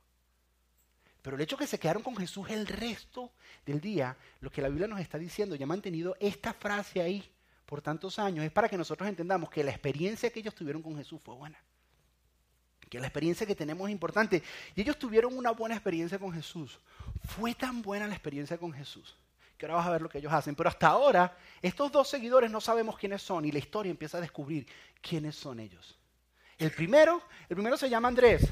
Pero 1.22 1.36
el 1.36 1.42
hecho 1.44 1.58
que 1.58 1.68
se 1.68 1.80
quedaron 1.80 2.02
con 2.02 2.18
Jesús 2.18 2.50
el 2.50 2.66
resto 2.66 3.32
del 3.66 3.80
día, 3.80 4.18
lo 4.40 4.50
que 4.50 4.62
la 4.64 4.70
Biblia 4.70 4.88
nos 4.88 5.00
está 5.00 5.20
diciendo, 5.20 5.56
ya 5.56 5.66
ha 5.66 5.68
mantenido 5.68 6.18
esta 6.20 6.54
frase 6.54 7.02
ahí 7.02 7.32
por 7.72 7.82
tantos 7.82 8.20
años, 8.20 8.44
es 8.44 8.52
para 8.52 8.68
que 8.68 8.78
nosotros 8.78 9.08
entendamos 9.08 9.50
que 9.50 9.64
la 9.64 9.72
experiencia 9.72 10.30
que 10.30 10.42
ellos 10.42 10.54
tuvieron 10.54 10.82
con 10.82 10.98
Jesús 10.98 11.22
fue 11.24 11.36
buena. 11.36 11.58
Que 12.90 13.00
la 13.00 13.08
experiencia 13.08 13.48
que 13.48 13.56
tenemos 13.56 13.88
es 13.88 13.94
importante. 13.94 14.44
Y 14.76 14.82
ellos 14.82 15.00
tuvieron 15.00 15.38
una 15.38 15.52
buena 15.52 15.76
experiencia 15.76 16.20
con 16.20 16.34
Jesús. 16.34 16.82
Fue 17.30 17.56
tan 17.56 17.82
buena 17.82 18.08
la 18.08 18.14
experiencia 18.14 18.58
con 18.58 18.74
Jesús 18.74 19.16
que 19.58 19.68
ahora 19.68 19.78
vas 19.78 19.88
a 19.88 19.92
ver 19.92 20.02
lo 20.02 20.10
que 20.10 20.18
ellos 20.18 20.34
hacen. 20.34 20.54
Pero 20.54 20.68
hasta 20.68 20.88
ahora, 20.88 21.38
estos 21.62 21.90
dos 21.94 22.10
seguidores 22.10 22.52
no 22.52 22.60
sabemos 22.60 22.98
quiénes 22.98 23.22
son 23.22 23.46
y 23.46 23.54
la 23.54 23.60
historia 23.60 23.90
empieza 23.90 24.18
a 24.18 24.22
descubrir 24.22 24.68
quiénes 25.02 25.38
son 25.38 25.62
ellos. 25.62 25.98
El 26.58 26.72
primero, 26.72 27.24
el 27.48 27.56
primero 27.56 27.78
se 27.78 27.90
llama 27.90 28.10
Andrés 28.10 28.52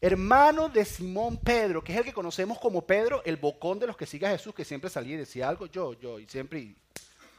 hermano 0.00 0.68
de 0.68 0.84
Simón 0.84 1.38
Pedro, 1.38 1.82
que 1.82 1.92
es 1.92 1.98
el 1.98 2.04
que 2.04 2.12
conocemos 2.12 2.58
como 2.58 2.84
Pedro, 2.84 3.22
el 3.24 3.36
bocón 3.36 3.78
de 3.78 3.86
los 3.86 3.96
que 3.96 4.06
sigue 4.06 4.26
a 4.26 4.30
Jesús, 4.30 4.54
que 4.54 4.64
siempre 4.64 4.90
salía 4.90 5.14
y 5.14 5.18
decía 5.18 5.48
algo, 5.48 5.66
yo, 5.66 5.94
yo, 5.94 6.18
y 6.18 6.26
siempre, 6.26 6.74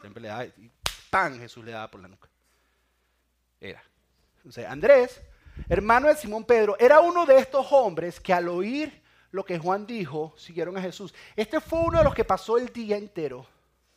siempre 0.01 0.21
le 0.21 0.27
daba, 0.27 0.45
y 0.45 0.71
Jesús 1.39 1.65
le 1.65 1.71
daba 1.71 1.89
por 1.89 2.01
la 2.01 2.07
nuca. 2.07 2.29
Era. 3.59 3.83
Entonces, 4.37 4.65
Andrés, 4.65 5.21
hermano 5.67 6.07
de 6.07 6.15
Simón 6.15 6.45
Pedro, 6.45 6.77
era 6.79 6.99
uno 6.99 7.25
de 7.25 7.37
estos 7.37 7.71
hombres 7.71 8.19
que 8.19 8.33
al 8.33 8.47
oír 8.47 9.01
lo 9.31 9.43
que 9.43 9.59
Juan 9.59 9.85
dijo, 9.85 10.33
siguieron 10.37 10.77
a 10.77 10.81
Jesús. 10.81 11.13
Este 11.35 11.59
fue 11.59 11.79
uno 11.79 11.97
de 11.97 12.03
los 12.03 12.15
que 12.15 12.23
pasó 12.23 12.57
el 12.57 12.71
día 12.71 12.97
entero 12.97 13.45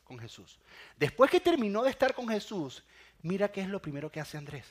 con 0.05 0.19
Jesús. 0.19 0.59
Después 0.97 1.31
que 1.31 1.41
terminó 1.41 1.83
de 1.83 1.91
estar 1.91 2.15
con 2.15 2.29
Jesús, 2.29 2.83
mira 3.23 3.51
qué 3.51 3.61
es 3.61 3.69
lo 3.69 3.81
primero 3.81 4.11
que 4.11 4.21
hace 4.21 4.37
Andrés. 4.37 4.67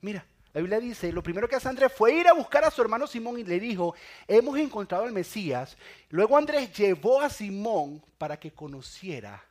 Mira, 0.00 0.24
la 0.52 0.60
Biblia 0.60 0.80
dice, 0.80 1.12
lo 1.12 1.22
primero 1.22 1.48
que 1.48 1.56
hace 1.56 1.68
Andrés 1.68 1.92
fue 1.92 2.14
ir 2.14 2.28
a 2.28 2.32
buscar 2.32 2.64
a 2.64 2.70
su 2.70 2.80
hermano 2.82 3.06
Simón 3.06 3.38
y 3.38 3.44
le 3.44 3.60
dijo, 3.60 3.94
hemos 4.26 4.58
encontrado 4.58 5.04
al 5.04 5.12
Mesías. 5.12 5.76
Luego 6.08 6.36
Andrés 6.36 6.72
llevó 6.72 7.20
a 7.20 7.28
Simón 7.28 8.02
para 8.16 8.38
que 8.38 8.52
conociera 8.52 9.44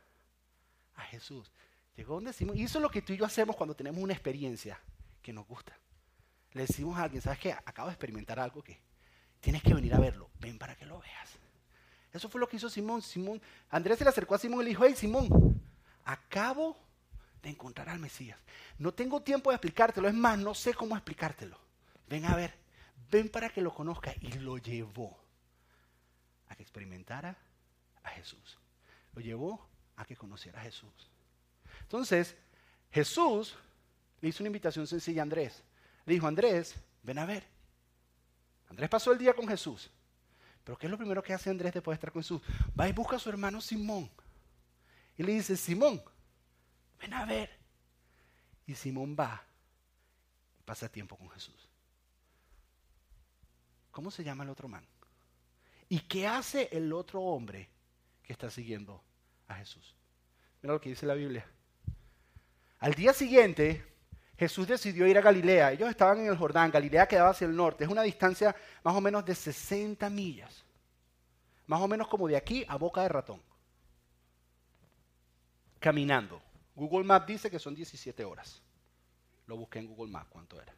a 0.94 1.02
Jesús. 1.02 1.50
Llegó 1.96 2.14
donde 2.14 2.32
Simón, 2.32 2.58
y 2.58 2.64
eso 2.64 2.78
es 2.78 2.82
lo 2.82 2.90
que 2.90 3.02
tú 3.02 3.12
y 3.12 3.16
yo 3.16 3.24
hacemos 3.24 3.56
cuando 3.56 3.74
tenemos 3.74 4.02
una 4.02 4.12
experiencia 4.12 4.78
que 5.22 5.32
nos 5.32 5.46
gusta. 5.46 5.76
Le 6.52 6.62
decimos 6.62 6.98
a 6.98 7.02
alguien, 7.04 7.22
¿sabes 7.22 7.38
qué? 7.38 7.52
Acabo 7.52 7.88
de 7.88 7.94
experimentar 7.94 8.38
algo 8.38 8.62
que 8.62 8.78
tienes 9.40 9.62
que 9.62 9.74
venir 9.74 9.94
a 9.94 9.98
verlo. 9.98 10.30
Ven 10.38 10.58
para 10.58 10.74
que 10.74 10.84
lo 10.84 11.00
veas. 11.00 11.30
Eso 12.12 12.28
fue 12.28 12.40
lo 12.40 12.48
que 12.48 12.56
hizo 12.56 12.68
Simón. 12.68 13.02
Simón, 13.02 13.40
Andrés 13.70 13.98
se 13.98 14.04
le 14.04 14.10
acercó 14.10 14.34
a 14.34 14.38
Simón 14.38 14.60
y 14.60 14.64
le 14.64 14.68
dijo, 14.70 14.84
hey 14.84 14.94
Simón, 14.96 15.60
acabo 16.04 16.76
de 17.42 17.50
encontrar 17.50 17.88
al 17.88 17.98
Mesías. 17.98 18.38
No 18.78 18.92
tengo 18.92 19.22
tiempo 19.22 19.50
de 19.50 19.56
explicártelo, 19.56 20.08
es 20.08 20.14
más, 20.14 20.38
no 20.38 20.54
sé 20.54 20.74
cómo 20.74 20.96
explicártelo. 20.96 21.58
Ven 22.08 22.24
a 22.26 22.36
ver, 22.36 22.54
ven 23.10 23.28
para 23.28 23.48
que 23.50 23.62
lo 23.62 23.74
conozca. 23.74 24.14
Y 24.20 24.32
lo 24.32 24.58
llevó 24.58 25.18
a 26.48 26.54
que 26.54 26.62
experimentara 26.62 27.36
a 28.02 28.10
Jesús. 28.10 28.58
Lo 29.14 29.20
llevó 29.20 29.66
a 29.96 30.04
que 30.04 30.16
conociera 30.16 30.60
a 30.60 30.64
Jesús. 30.64 31.10
Entonces, 31.86 32.36
Jesús 32.90 33.54
le 34.20 34.28
hizo 34.28 34.42
una 34.42 34.48
invitación 34.48 34.88
sencilla 34.88 35.22
a 35.22 35.24
Andrés. 35.24 35.62
Le 36.04 36.14
dijo, 36.14 36.26
Andrés, 36.26 36.74
ven 37.02 37.18
a 37.18 37.26
ver. 37.26 37.46
Andrés 38.68 38.90
pasó 38.90 39.12
el 39.12 39.18
día 39.18 39.34
con 39.34 39.46
Jesús. 39.46 39.88
Pero 40.64 40.76
¿qué 40.76 40.88
es 40.88 40.90
lo 40.90 40.98
primero 40.98 41.22
que 41.22 41.32
hace 41.32 41.48
Andrés 41.48 41.72
después 41.72 41.94
de 41.94 41.98
estar 41.98 42.12
con 42.12 42.22
Jesús? 42.22 42.42
Va 42.78 42.88
y 42.88 42.92
busca 42.92 43.16
a 43.16 43.18
su 43.20 43.28
hermano 43.28 43.60
Simón. 43.60 44.10
Y 45.16 45.22
le 45.22 45.32
dice, 45.32 45.56
Simón, 45.56 46.02
ven 47.00 47.14
a 47.14 47.24
ver. 47.24 47.56
Y 48.66 48.74
Simón 48.74 49.14
va 49.18 49.46
y 50.58 50.62
pasa 50.64 50.88
tiempo 50.88 51.16
con 51.16 51.30
Jesús. 51.30 51.68
¿Cómo 53.92 54.10
se 54.10 54.24
llama 54.24 54.42
el 54.42 54.50
otro 54.50 54.66
man? 54.66 54.84
¿Y 55.88 56.00
qué 56.00 56.26
hace 56.26 56.68
el 56.72 56.92
otro 56.92 57.22
hombre 57.22 57.70
que 58.24 58.32
está 58.32 58.50
siguiendo 58.50 59.04
a 59.46 59.54
Jesús? 59.54 59.94
Mira 60.60 60.74
lo 60.74 60.80
que 60.80 60.88
dice 60.88 61.06
la 61.06 61.14
Biblia. 61.14 61.46
Al 62.78 62.94
día 62.94 63.12
siguiente, 63.12 63.84
Jesús 64.36 64.68
decidió 64.68 65.06
ir 65.06 65.16
a 65.16 65.22
Galilea. 65.22 65.72
Ellos 65.72 65.88
estaban 65.88 66.20
en 66.20 66.26
el 66.26 66.36
Jordán. 66.36 66.70
Galilea 66.70 67.08
quedaba 67.08 67.30
hacia 67.30 67.46
el 67.46 67.56
norte. 67.56 67.84
Es 67.84 67.90
una 67.90 68.02
distancia 68.02 68.54
más 68.82 68.94
o 68.94 69.00
menos 69.00 69.24
de 69.24 69.34
60 69.34 70.08
millas. 70.10 70.64
Más 71.66 71.80
o 71.80 71.88
menos 71.88 72.08
como 72.08 72.28
de 72.28 72.36
aquí 72.36 72.64
a 72.68 72.76
boca 72.76 73.02
de 73.02 73.08
ratón. 73.08 73.42
Caminando. 75.80 76.42
Google 76.74 77.04
Maps 77.04 77.26
dice 77.26 77.50
que 77.50 77.58
son 77.58 77.74
17 77.74 78.24
horas. 78.24 78.62
Lo 79.46 79.56
busqué 79.56 79.78
en 79.78 79.86
Google 79.86 80.12
Maps 80.12 80.28
cuánto 80.28 80.60
era. 80.60 80.74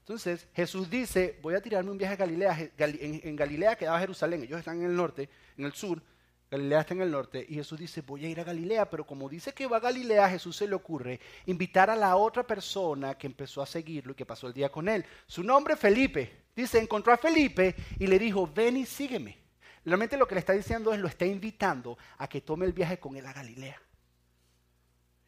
Entonces 0.00 0.46
Jesús 0.54 0.88
dice, 0.88 1.38
voy 1.42 1.54
a 1.54 1.60
tirarme 1.60 1.90
un 1.90 1.98
viaje 1.98 2.14
a 2.14 2.16
Galilea. 2.16 2.70
En, 2.78 3.34
Galilea 3.34 3.76
quedaba 3.76 3.98
Jerusalén, 3.98 4.42
ellos 4.42 4.58
están 4.58 4.78
en 4.78 4.90
el 4.90 4.94
norte, 4.94 5.28
en 5.56 5.64
el 5.64 5.72
sur. 5.72 6.00
Galilea 6.50 6.80
está 6.80 6.94
en 6.94 7.00
el 7.02 7.10
norte 7.10 7.44
y 7.48 7.54
Jesús 7.54 7.78
dice, 7.78 8.02
voy 8.02 8.24
a 8.24 8.28
ir 8.28 8.38
a 8.38 8.44
Galilea, 8.44 8.88
pero 8.88 9.04
como 9.04 9.28
dice 9.28 9.52
que 9.52 9.66
va 9.66 9.78
a 9.78 9.80
Galilea, 9.80 10.30
Jesús 10.30 10.56
se 10.56 10.68
le 10.68 10.76
ocurre 10.76 11.18
invitar 11.46 11.90
a 11.90 11.96
la 11.96 12.16
otra 12.16 12.46
persona 12.46 13.16
que 13.18 13.26
empezó 13.26 13.62
a 13.62 13.66
seguirlo 13.66 14.12
y 14.12 14.14
que 14.14 14.24
pasó 14.24 14.46
el 14.46 14.52
día 14.52 14.70
con 14.70 14.88
él. 14.88 15.04
Su 15.26 15.42
nombre 15.42 15.76
Felipe. 15.76 16.44
Dice, 16.54 16.78
encontró 16.78 17.12
a 17.12 17.18
Felipe 17.18 17.74
y 17.98 18.06
le 18.06 18.18
dijo, 18.18 18.50
ven 18.54 18.78
y 18.78 18.86
sígueme. 18.86 19.36
Realmente 19.84 20.16
lo 20.16 20.26
que 20.26 20.34
le 20.34 20.38
está 20.40 20.52
diciendo 20.52 20.92
es, 20.92 21.00
lo 21.00 21.08
está 21.08 21.26
invitando 21.26 21.98
a 22.18 22.28
que 22.28 22.40
tome 22.40 22.64
el 22.64 22.72
viaje 22.72 22.98
con 22.98 23.16
él 23.16 23.26
a 23.26 23.32
Galilea. 23.32 23.80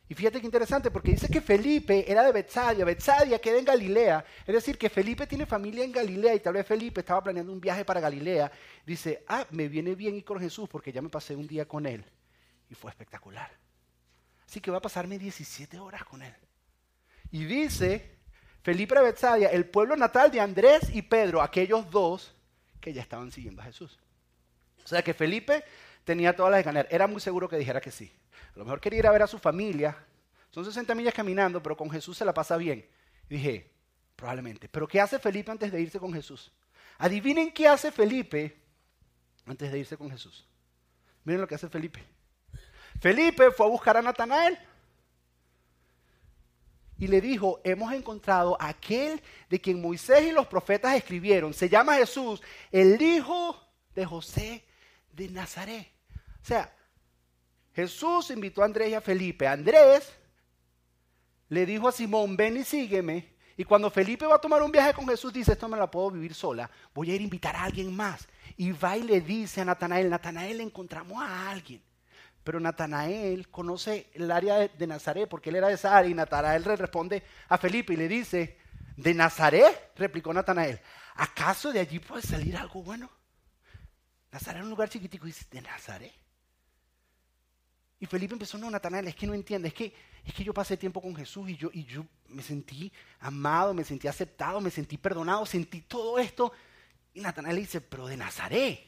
Y 0.09 0.15
fíjate 0.15 0.41
qué 0.41 0.47
interesante, 0.47 0.91
porque 0.91 1.11
dice 1.11 1.29
que 1.29 1.43
Felipe 1.43 2.11
era 2.11 2.23
de 2.23 2.33
Betsadia, 2.33 2.85
Betsadia 2.85 3.38
queda 3.38 3.59
en 3.59 3.65
Galilea, 3.67 4.25
es 4.47 4.55
decir, 4.55 4.79
que 4.79 4.88
Felipe 4.88 5.27
tiene 5.27 5.45
familia 5.45 5.85
en 5.85 5.93
Galilea 5.93 6.35
y 6.35 6.41
tal 6.41 6.55
vez 6.55 6.67
Felipe 6.67 7.00
estaba 7.00 7.23
planeando 7.23 7.53
un 7.53 7.61
viaje 7.61 7.85
para 7.85 8.00
Galilea. 8.00 8.50
Dice, 8.87 9.23
ah, 9.29 9.47
me 9.50 9.69
viene 9.69 9.95
bien 9.95 10.15
ir 10.17 10.25
con 10.25 10.41
Jesús 10.41 10.67
porque 10.69 10.93
ya 10.93 11.03
me 11.03 11.11
pasé 11.11 11.37
un 11.37 11.47
día 11.47 11.69
con 11.69 11.85
él 11.85 12.03
y 12.71 12.75
fue 12.75 12.91
espectacular. 12.91 13.50
Así 14.47 14.61
que 14.61 14.71
va 14.71 14.79
a 14.79 14.83
pasarme 14.83 15.19
17 15.19 15.79
horas 15.79 16.05
con 16.05 16.23
él. 16.23 16.35
Y 17.31 17.45
dice, 17.45 18.17
Felipe 18.62 18.95
de 18.95 19.03
Betsadia, 19.03 19.49
el 19.49 19.67
pueblo 19.67 19.95
natal 19.95 20.31
de 20.31 20.41
Andrés 20.41 20.88
y 20.91 21.03
Pedro, 21.03 21.43
aquellos 21.43 21.91
dos 21.91 22.35
que 22.81 22.95
ya 22.95 23.03
estaban 23.03 23.31
siguiendo 23.31 23.61
a 23.61 23.67
Jesús. 23.67 23.99
O 24.83 24.88
sea 24.88 25.03
que 25.03 25.12
Felipe 25.12 25.65
tenía 26.05 26.35
todas 26.35 26.50
las 26.50 26.61
de 26.61 26.62
ganar, 26.62 26.88
era 26.91 27.07
muy 27.07 27.21
seguro 27.21 27.47
que 27.47 27.59
dijera 27.59 27.83
que 27.83 27.91
sí. 27.91 28.11
A 28.55 28.59
lo 28.59 28.64
mejor 28.64 28.81
quería 28.81 29.00
ir 29.00 29.07
a 29.07 29.12
ver 29.12 29.23
a 29.23 29.26
su 29.26 29.38
familia. 29.38 29.97
Son 30.50 30.64
60 30.64 30.95
millas 30.95 31.14
caminando, 31.14 31.62
pero 31.62 31.76
con 31.76 31.90
Jesús 31.90 32.17
se 32.17 32.25
la 32.25 32.35
pasa 32.35 32.57
bien. 32.57 32.87
Dije, 33.28 33.71
probablemente. 34.17 34.69
Pero 34.69 34.88
¿qué 34.88 35.00
hace 35.00 35.19
Felipe 35.19 35.50
antes 35.50 35.71
de 35.71 35.81
irse 35.81 35.99
con 35.99 36.12
Jesús? 36.12 36.52
Adivinen 36.99 37.52
qué 37.52 37.69
hace 37.69 37.93
Felipe 37.93 38.57
antes 39.47 39.71
de 39.71 39.78
irse 39.78 39.97
con 39.97 40.11
Jesús. 40.11 40.47
Miren 41.25 41.40
lo 41.40 41.47
que 41.47 41.55
hace 41.55 41.69
Felipe. 41.69 42.02
Felipe 43.00 43.50
fue 43.50 43.67
a 43.67 43.69
buscar 43.69 43.97
a 43.97 44.02
Natanael 44.02 44.59
y 46.99 47.07
le 47.07 47.21
dijo, 47.21 47.61
hemos 47.62 47.93
encontrado 47.93 48.57
aquel 48.61 49.23
de 49.49 49.61
quien 49.61 49.81
Moisés 49.81 50.25
y 50.25 50.33
los 50.33 50.49
profetas 50.49 50.97
escribieron. 50.97 51.55
Se 51.55 51.69
llama 51.69 51.95
Jesús, 51.95 52.43
el 52.73 53.00
hijo 53.00 53.57
de 53.95 54.05
José 54.05 54.64
de 55.12 55.28
Nazaret. 55.28 55.87
O 56.43 56.45
sea, 56.45 56.75
Jesús 57.78 58.32
invitó 58.32 58.62
a 58.62 58.64
Andrés 58.64 58.90
y 58.90 58.94
a 58.94 59.00
Felipe. 59.00 59.47
Andrés 59.47 60.12
le 61.49 61.64
dijo 61.64 61.87
a 61.87 61.92
Simón, 61.92 62.37
ven 62.37 62.56
y 62.56 62.64
sígueme. 62.64 63.37
Y 63.56 63.62
cuando 63.62 63.88
Felipe 63.88 64.26
va 64.26 64.35
a 64.35 64.40
tomar 64.40 64.64
un 64.64 64.73
viaje 64.73 64.92
con 64.92 65.06
Jesús, 65.06 65.32
dice, 65.32 65.52
esto 65.52 65.68
me 65.68 65.76
la 65.76 65.88
puedo 65.88 66.11
vivir 66.11 66.35
sola, 66.35 66.68
voy 66.92 67.12
a 67.12 67.14
ir 67.14 67.20
a 67.20 67.25
invitar 67.25 67.54
a 67.54 67.62
alguien 67.62 67.94
más. 67.94 68.26
Y 68.56 68.73
va 68.73 68.97
y 68.97 69.04
le 69.04 69.20
dice 69.20 69.61
a 69.61 69.64
Natanael, 69.64 70.11
Natanael, 70.11 70.61
encontramos 70.61 71.23
a 71.23 71.50
alguien. 71.50 71.80
Pero 72.42 72.58
Natanael 72.58 73.49
conoce 73.49 74.11
el 74.12 74.28
área 74.32 74.56
de, 74.66 74.87
Nazaret 74.88 75.28
porque 75.28 75.50
él 75.50 75.56
era 75.56 75.68
de 75.68 75.75
esa 75.75 75.97
área 75.97 76.11
y 76.11 76.14
Natanael 76.14 76.64
le 76.64 76.75
responde 76.75 77.23
a 77.49 77.58
Felipe 77.58 77.92
y 77.92 77.97
le 77.97 78.08
dice, 78.08 78.58
¿de 78.97 79.14
Nazaret? 79.14 79.92
replicó 79.94 80.35
Natanael, 80.35 80.80
¿acaso 81.14 81.73
de 81.73 81.78
allí 81.78 82.00
puede 82.00 82.23
salir 82.23 82.56
algo 82.56 82.82
bueno? 82.82 83.08
Nazaret 84.32 84.62
es 84.62 84.64
un 84.64 84.70
lugar 84.70 84.88
chiquitico 84.88 85.26
y 85.26 85.30
dice, 85.30 85.47
¿de 85.52 85.61
Nazaret? 85.61 86.27
Y 88.00 88.07
Felipe 88.07 88.35
empezó, 88.35 88.59
no, 88.59 88.71
Natanael, 88.71 89.09
es 89.09 89.17
que 89.17 89.26
no 89.26 89.35
entiende, 89.35 89.69
es 89.69 89.75
que, 89.75 89.93
es 90.25 90.33
que 90.33 90.45
yo 90.45 90.55
pasé 90.55 90.76
tiempo 90.76 91.02
con 91.02 91.17
Jesús 91.17 91.49
y 91.50 91.57
yo, 91.57 91.71
y 91.73 91.85
yo 91.85 92.07
me 92.28 92.43
sentí 92.43 92.93
amado, 93.21 93.75
me 93.75 93.85
sentí 93.85 94.07
aceptado, 94.07 94.61
me 94.61 94.71
sentí 94.71 94.97
perdonado, 94.97 95.45
sentí 95.45 95.81
todo 95.81 96.19
esto. 96.19 96.52
Y 97.14 97.21
Natanael 97.21 97.57
le 97.57 97.62
dice, 97.62 97.81
pero 97.81 98.07
de 98.07 98.17
Nazaret. 98.17 98.85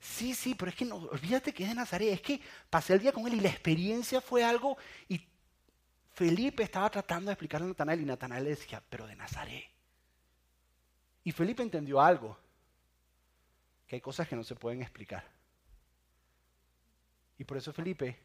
Sí, 0.00 0.34
sí, 0.34 0.54
pero 0.54 0.70
es 0.70 0.76
que 0.76 0.84
no, 0.84 0.96
olvídate 0.96 1.52
que 1.52 1.64
es 1.64 1.68
de 1.68 1.74
Nazaret, 1.74 2.12
es 2.12 2.20
que 2.20 2.40
pasé 2.70 2.94
el 2.94 3.00
día 3.00 3.12
con 3.12 3.26
él 3.26 3.34
y 3.34 3.40
la 3.40 3.48
experiencia 3.48 4.20
fue 4.20 4.44
algo 4.44 4.76
y 5.08 5.20
Felipe 6.14 6.64
estaba 6.64 6.90
tratando 6.90 7.28
de 7.28 7.34
explicarle 7.34 7.66
a 7.66 7.68
Natanael 7.68 8.00
y 8.00 8.04
Natanael 8.04 8.44
le 8.44 8.50
decía, 8.50 8.82
pero 8.90 9.06
de 9.06 9.14
Nazaret. 9.14 9.64
Y 11.22 11.30
Felipe 11.30 11.62
entendió 11.62 12.00
algo, 12.00 12.36
que 13.86 13.96
hay 13.96 14.00
cosas 14.00 14.26
que 14.26 14.34
no 14.34 14.42
se 14.42 14.56
pueden 14.56 14.82
explicar. 14.82 15.37
Y 17.38 17.44
por 17.44 17.56
eso 17.56 17.72
Felipe, 17.72 18.18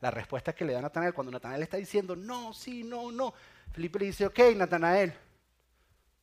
la 0.00 0.10
respuesta 0.10 0.54
que 0.54 0.64
le 0.64 0.72
da 0.72 0.80
Natanael 0.80 1.14
cuando 1.14 1.30
Natanael 1.30 1.62
está 1.62 1.76
diciendo, 1.76 2.16
no, 2.16 2.52
sí, 2.52 2.82
no, 2.82 3.12
no, 3.12 3.34
Felipe 3.72 3.98
le 3.98 4.06
dice, 4.06 4.26
ok, 4.26 4.38
Natanael, 4.56 5.12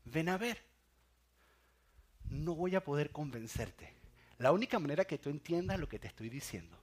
ven 0.06 0.30
a 0.30 0.38
ver. 0.38 0.64
No 2.30 2.56
voy 2.56 2.76
a 2.76 2.84
poder 2.84 3.12
convencerte 3.12 3.96
la 4.38 4.52
única 4.52 4.80
manera 4.80 5.06
que 5.06 5.18
tú 5.18 5.30
entiendas 5.30 5.80
lo 5.80 5.88
que 5.88 6.00
te 6.00 6.08
estoy 6.08 6.30
diciendo 6.30 6.78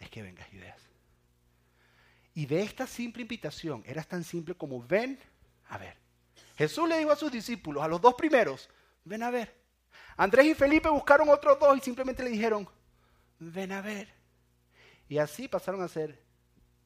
es 0.00 0.10
que 0.10 0.22
vengas 0.22 0.52
y 0.52 0.58
veas. 0.58 0.80
Y 2.34 2.46
de 2.46 2.62
esta 2.62 2.86
simple 2.86 3.22
invitación, 3.22 3.82
era 3.86 4.02
tan 4.02 4.24
simple 4.24 4.54
como 4.54 4.82
ven 4.82 5.18
a 5.68 5.78
ver. 5.78 5.96
Jesús 6.56 6.88
le 6.88 6.98
dijo 6.98 7.10
a 7.10 7.16
sus 7.16 7.30
discípulos, 7.30 7.82
a 7.82 7.88
los 7.88 8.00
dos 8.00 8.14
primeros, 8.14 8.68
ven 9.04 9.22
a 9.22 9.30
ver. 9.30 9.56
Andrés 10.16 10.46
y 10.46 10.54
Felipe 10.54 10.88
buscaron 10.88 11.28
otros 11.28 11.58
dos 11.58 11.76
y 11.78 11.80
simplemente 11.80 12.22
le 12.22 12.30
dijeron, 12.30 12.68
ven 13.38 13.72
a 13.72 13.80
ver. 13.80 14.12
Y 15.08 15.18
así 15.18 15.48
pasaron 15.48 15.82
a 15.82 15.88
ser 15.88 16.22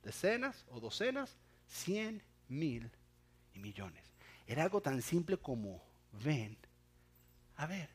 decenas 0.03 0.65
o 0.71 0.81
docenas, 0.81 1.37
cien, 1.67 2.23
mil 2.49 2.91
y 3.55 3.59
millones. 3.59 4.05
Era 4.47 4.63
algo 4.65 4.81
tan 4.81 5.01
simple 5.03 5.37
como 5.37 5.83
ven 6.25 6.57
a 7.57 7.67
ver. 7.67 7.91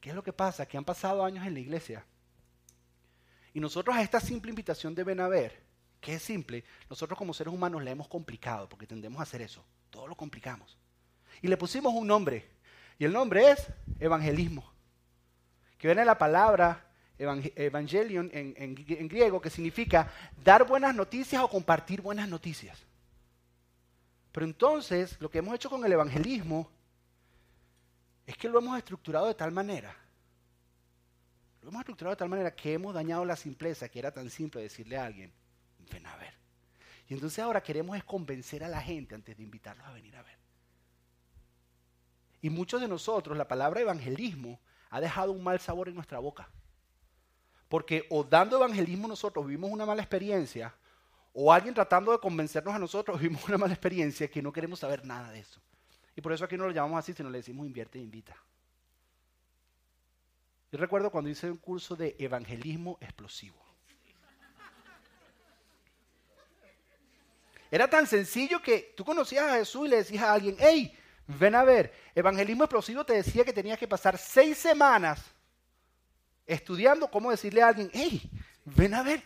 ¿Qué 0.00 0.10
es 0.10 0.16
lo 0.16 0.22
que 0.22 0.32
pasa? 0.32 0.66
Que 0.66 0.78
han 0.78 0.84
pasado 0.84 1.24
años 1.24 1.46
en 1.46 1.54
la 1.54 1.60
iglesia. 1.60 2.04
Y 3.52 3.60
nosotros 3.60 3.96
a 3.96 4.02
esta 4.02 4.20
simple 4.20 4.50
invitación 4.50 4.94
de 4.94 5.04
ven 5.04 5.20
a 5.20 5.28
ver, 5.28 5.60
que 6.00 6.14
es 6.14 6.22
simple, 6.22 6.64
nosotros 6.88 7.18
como 7.18 7.34
seres 7.34 7.52
humanos 7.52 7.82
la 7.82 7.90
hemos 7.90 8.08
complicado, 8.08 8.68
porque 8.68 8.86
tendemos 8.86 9.20
a 9.20 9.24
hacer 9.24 9.42
eso. 9.42 9.64
Todo 9.90 10.06
lo 10.06 10.16
complicamos. 10.16 10.78
Y 11.42 11.48
le 11.48 11.56
pusimos 11.56 11.92
un 11.92 12.06
nombre. 12.06 12.48
Y 12.98 13.04
el 13.04 13.12
nombre 13.12 13.50
es 13.50 13.66
evangelismo. 13.98 14.72
Que 15.76 15.88
viene 15.88 16.02
de 16.02 16.06
la 16.06 16.18
palabra 16.18 16.89
evangelion 17.20 18.30
en, 18.32 18.54
en 18.56 19.08
griego, 19.08 19.40
que 19.40 19.50
significa 19.50 20.10
dar 20.42 20.66
buenas 20.66 20.94
noticias 20.94 21.42
o 21.42 21.48
compartir 21.48 22.00
buenas 22.00 22.28
noticias. 22.28 22.78
Pero 24.32 24.46
entonces, 24.46 25.20
lo 25.20 25.30
que 25.30 25.38
hemos 25.38 25.54
hecho 25.54 25.70
con 25.70 25.84
el 25.84 25.92
evangelismo 25.92 26.70
es 28.26 28.36
que 28.36 28.48
lo 28.48 28.58
hemos 28.58 28.78
estructurado 28.78 29.26
de 29.26 29.34
tal 29.34 29.50
manera, 29.50 29.94
lo 31.62 31.68
hemos 31.68 31.80
estructurado 31.80 32.14
de 32.14 32.18
tal 32.18 32.28
manera 32.28 32.54
que 32.54 32.72
hemos 32.72 32.94
dañado 32.94 33.24
la 33.24 33.36
simpleza, 33.36 33.88
que 33.88 33.98
era 33.98 34.12
tan 34.12 34.30
simple 34.30 34.62
decirle 34.62 34.96
a 34.96 35.04
alguien, 35.04 35.32
ven 35.90 36.06
a 36.06 36.16
ver. 36.16 36.32
Y 37.08 37.14
entonces 37.14 37.40
ahora 37.40 37.62
queremos 37.62 37.96
es 37.96 38.04
convencer 38.04 38.62
a 38.62 38.68
la 38.68 38.80
gente 38.80 39.14
antes 39.14 39.36
de 39.36 39.42
invitarlos 39.42 39.86
a 39.86 39.92
venir 39.92 40.16
a 40.16 40.22
ver. 40.22 40.38
Y 42.40 42.50
muchos 42.50 42.80
de 42.80 42.88
nosotros, 42.88 43.36
la 43.36 43.48
palabra 43.48 43.80
evangelismo 43.80 44.60
ha 44.90 45.00
dejado 45.00 45.32
un 45.32 45.42
mal 45.42 45.60
sabor 45.60 45.88
en 45.88 45.96
nuestra 45.96 46.20
boca. 46.20 46.48
Porque 47.70 48.04
o 48.10 48.24
dando 48.24 48.56
evangelismo 48.56 49.06
nosotros 49.06 49.46
vivimos 49.46 49.70
una 49.70 49.86
mala 49.86 50.02
experiencia, 50.02 50.74
o 51.32 51.52
alguien 51.52 51.72
tratando 51.72 52.10
de 52.10 52.18
convencernos 52.18 52.74
a 52.74 52.80
nosotros 52.80 53.20
vivimos 53.20 53.44
una 53.44 53.58
mala 53.58 53.72
experiencia 53.72 54.28
que 54.28 54.42
no 54.42 54.52
queremos 54.52 54.80
saber 54.80 55.06
nada 55.06 55.30
de 55.30 55.38
eso. 55.38 55.60
Y 56.16 56.20
por 56.20 56.32
eso 56.32 56.44
aquí 56.44 56.56
no 56.56 56.66
lo 56.66 56.72
llamamos 56.72 56.98
así, 56.98 57.12
sino 57.12 57.30
le 57.30 57.38
decimos 57.38 57.64
invierte 57.64 58.00
e 58.00 58.02
invita. 58.02 58.36
Yo 60.72 60.78
recuerdo 60.78 61.10
cuando 61.10 61.30
hice 61.30 61.48
un 61.48 61.58
curso 61.58 61.94
de 61.94 62.16
evangelismo 62.18 62.98
explosivo. 63.00 63.56
Era 67.70 67.88
tan 67.88 68.04
sencillo 68.08 68.60
que 68.60 68.94
tú 68.96 69.04
conocías 69.04 69.44
a 69.44 69.54
Jesús 69.58 69.86
y 69.86 69.90
le 69.90 69.96
decías 69.98 70.24
a 70.24 70.32
alguien, 70.32 70.56
hey, 70.58 70.92
ven 71.28 71.54
a 71.54 71.62
ver, 71.62 71.94
evangelismo 72.16 72.64
explosivo 72.64 73.06
te 73.06 73.12
decía 73.12 73.44
que 73.44 73.52
tenías 73.52 73.78
que 73.78 73.86
pasar 73.86 74.18
seis 74.18 74.58
semanas 74.58 75.22
estudiando 76.54 77.10
cómo 77.10 77.30
decirle 77.30 77.62
a 77.62 77.68
alguien, 77.68 77.90
hey, 77.92 78.28
ven 78.64 78.94
a 78.94 79.02
ver 79.02 79.22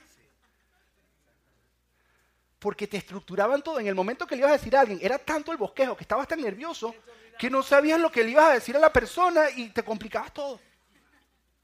porque 2.65 2.87
te 2.87 2.97
estructuraban 2.97 3.61
todo. 3.61 3.79
En 3.79 3.87
el 3.89 3.95
momento 3.95 4.27
que 4.27 4.35
le 4.35 4.41
ibas 4.41 4.53
a 4.53 4.57
decir 4.57 4.75
a 4.75 4.81
alguien, 4.81 4.99
era 5.03 5.19
tanto 5.19 5.53
el 5.53 5.59
bosquejo 5.59 5.95
que 5.95 6.05
estabas 6.05 6.27
tan 6.27 6.41
nervioso 6.41 6.95
que 7.39 7.51
no 7.51 7.63
sabías 7.63 8.01
lo 8.01 8.11
que 8.11 8.25
le 8.25 8.31
ibas 8.31 8.47
a 8.47 8.55
decir 8.55 8.75
a 8.75 8.79
la 8.79 8.91
persona 8.91 9.51
y 9.51 9.69
te 9.69 9.83
complicabas 9.83 10.33
todo. 10.33 10.59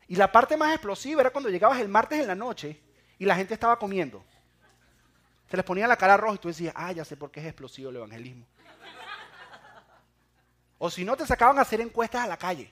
Y 0.08 0.16
la 0.16 0.30
parte 0.30 0.58
más 0.58 0.72
explosiva 0.72 1.22
era 1.22 1.30
cuando 1.30 1.48
llegabas 1.48 1.80
el 1.80 1.88
martes 1.88 2.20
en 2.20 2.26
la 2.26 2.34
noche 2.34 2.78
y 3.18 3.24
la 3.24 3.34
gente 3.34 3.54
estaba 3.54 3.78
comiendo. 3.78 4.22
Se 5.48 5.56
les 5.56 5.64
ponía 5.64 5.86
la 5.86 5.96
cara 5.96 6.18
roja 6.18 6.34
y 6.34 6.38
tú 6.38 6.48
decías, 6.48 6.74
ah, 6.76 6.92
ya 6.92 7.02
sé 7.02 7.16
por 7.16 7.30
qué 7.30 7.40
es 7.40 7.46
explosivo 7.46 7.88
el 7.88 7.96
evangelismo. 7.96 8.44
O 10.76 10.90
si 10.90 11.02
no, 11.02 11.16
te 11.16 11.26
sacaban 11.26 11.58
a 11.58 11.62
hacer 11.62 11.80
encuestas 11.80 12.24
a 12.24 12.26
la 12.26 12.36
calle. 12.36 12.70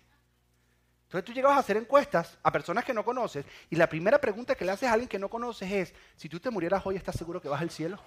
Entonces 1.09 1.25
tú 1.25 1.33
llegabas 1.33 1.57
a 1.57 1.61
hacer 1.61 1.79
encuestas 1.79 2.37
a 2.43 2.53
personas 2.53 2.85
que 2.85 2.93
no 2.93 3.03
conoces 3.03 3.47
y 3.71 3.77
la 3.77 3.89
primera 3.89 4.21
pregunta 4.21 4.55
que 4.55 4.67
le 4.67 4.73
haces 4.73 4.91
a 4.91 4.93
alguien 4.93 5.09
que 5.09 5.19
no 5.19 5.31
conoces 5.31 5.73
es, 5.73 5.95
si 6.17 6.29
tú 6.29 6.39
te 6.39 6.51
murieras 6.51 6.85
hoy, 6.85 6.97
¿estás 6.97 7.17
seguro 7.17 7.41
que 7.41 7.49
vas 7.49 7.63
al 7.63 7.71
cielo? 7.71 7.99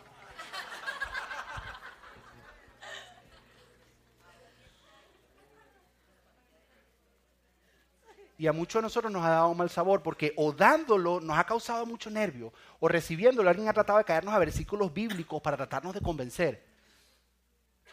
y 8.37 8.45
a 8.45 8.53
muchos 8.53 8.79
de 8.79 8.83
nosotros 8.83 9.11
nos 9.11 9.23
ha 9.23 9.29
dado 9.29 9.53
mal 9.55 9.71
sabor 9.71 10.03
porque 10.03 10.33
o 10.37 10.51
dándolo 10.51 11.19
nos 11.19 11.39
ha 11.39 11.43
causado 11.43 11.87
mucho 11.87 12.11
nervio 12.11 12.53
o 12.79 12.87
recibiéndolo 12.87 13.49
alguien 13.49 13.67
ha 13.67 13.73
tratado 13.73 13.97
de 13.97 14.05
caernos 14.05 14.35
a 14.35 14.39
versículos 14.39 14.93
bíblicos 14.93 15.41
para 15.41 15.57
tratarnos 15.57 15.95
de 15.95 16.01
convencer. 16.01 16.63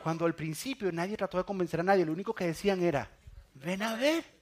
Cuando 0.02 0.26
al 0.26 0.34
principio 0.34 0.92
nadie 0.92 1.16
trató 1.16 1.38
de 1.38 1.44
convencer 1.44 1.80
a 1.80 1.82
nadie, 1.82 2.04
lo 2.04 2.12
único 2.12 2.34
que 2.34 2.46
decían 2.46 2.82
era, 2.82 3.10
ven 3.54 3.82
a 3.82 3.96
ver, 3.96 4.37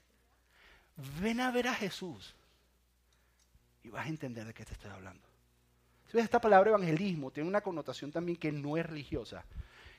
ven 1.20 1.40
a 1.40 1.50
ver 1.50 1.68
a 1.68 1.74
Jesús 1.74 2.34
y 3.82 3.88
vas 3.88 4.06
a 4.06 4.08
entender 4.08 4.46
de 4.46 4.54
qué 4.54 4.64
te 4.64 4.72
estoy 4.72 4.90
hablando. 4.90 5.26
Esta 6.12 6.40
palabra 6.40 6.70
evangelismo 6.70 7.30
tiene 7.30 7.48
una 7.48 7.60
connotación 7.60 8.10
también 8.10 8.38
que 8.38 8.50
no 8.50 8.76
es 8.76 8.86
religiosa, 8.86 9.44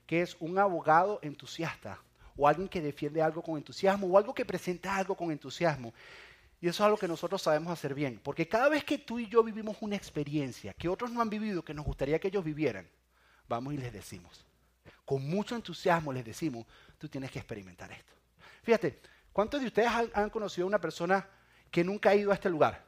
que 0.06 0.22
es 0.22 0.36
un 0.40 0.58
abogado 0.58 1.20
entusiasta 1.22 2.00
o 2.36 2.48
alguien 2.48 2.70
que 2.70 2.82
defiende 2.82 3.22
algo 3.22 3.42
con 3.42 3.58
entusiasmo 3.58 4.08
o 4.08 4.18
algo 4.18 4.34
que 4.34 4.46
presenta 4.46 4.96
algo 4.96 5.16
con 5.16 5.32
entusiasmo. 5.32 5.94
Y 6.60 6.68
eso 6.68 6.84
es 6.84 6.86
algo 6.86 6.98
que 6.98 7.08
nosotros 7.08 7.42
sabemos 7.42 7.72
hacer 7.72 7.94
bien, 7.94 8.20
porque 8.24 8.48
cada 8.48 8.68
vez 8.68 8.84
que 8.84 8.98
tú 8.98 9.20
y 9.20 9.28
yo 9.28 9.44
vivimos 9.44 9.78
una 9.82 9.96
experiencia 9.96 10.74
que 10.74 10.90
otros 10.90 11.12
no 11.12 11.22
han 11.22 11.30
vivido, 11.30 11.64
que 11.64 11.74
nos 11.74 11.86
gustaría 11.86 12.20
que 12.20 12.30
ellos 12.30 12.44
vivieran, 12.44 12.88
vamos 13.48 13.76
y 13.76 13.78
les 13.78 13.94
decimos, 13.94 14.44
con 15.06 15.28
mucho 15.28 15.56
entusiasmo 15.56 16.12
les 16.12 16.26
decimos, 16.26 16.66
tú 16.98 17.08
tienes 17.08 17.30
que 17.30 17.40
experimentar 17.40 17.92
esto. 17.92 18.14
Fíjate, 18.64 19.00
¿cuántos 19.38 19.62
de 19.62 19.68
ustedes 19.68 19.88
han, 20.16 20.32
conocido 20.32 20.66
a 20.66 20.68
una 20.68 20.82
persona 20.82 21.30
que 21.70 21.84
nunca 21.84 22.10
ha 22.10 22.16
ido 22.16 22.32
a 22.32 22.34
este 22.34 22.50
lugar? 22.50 22.84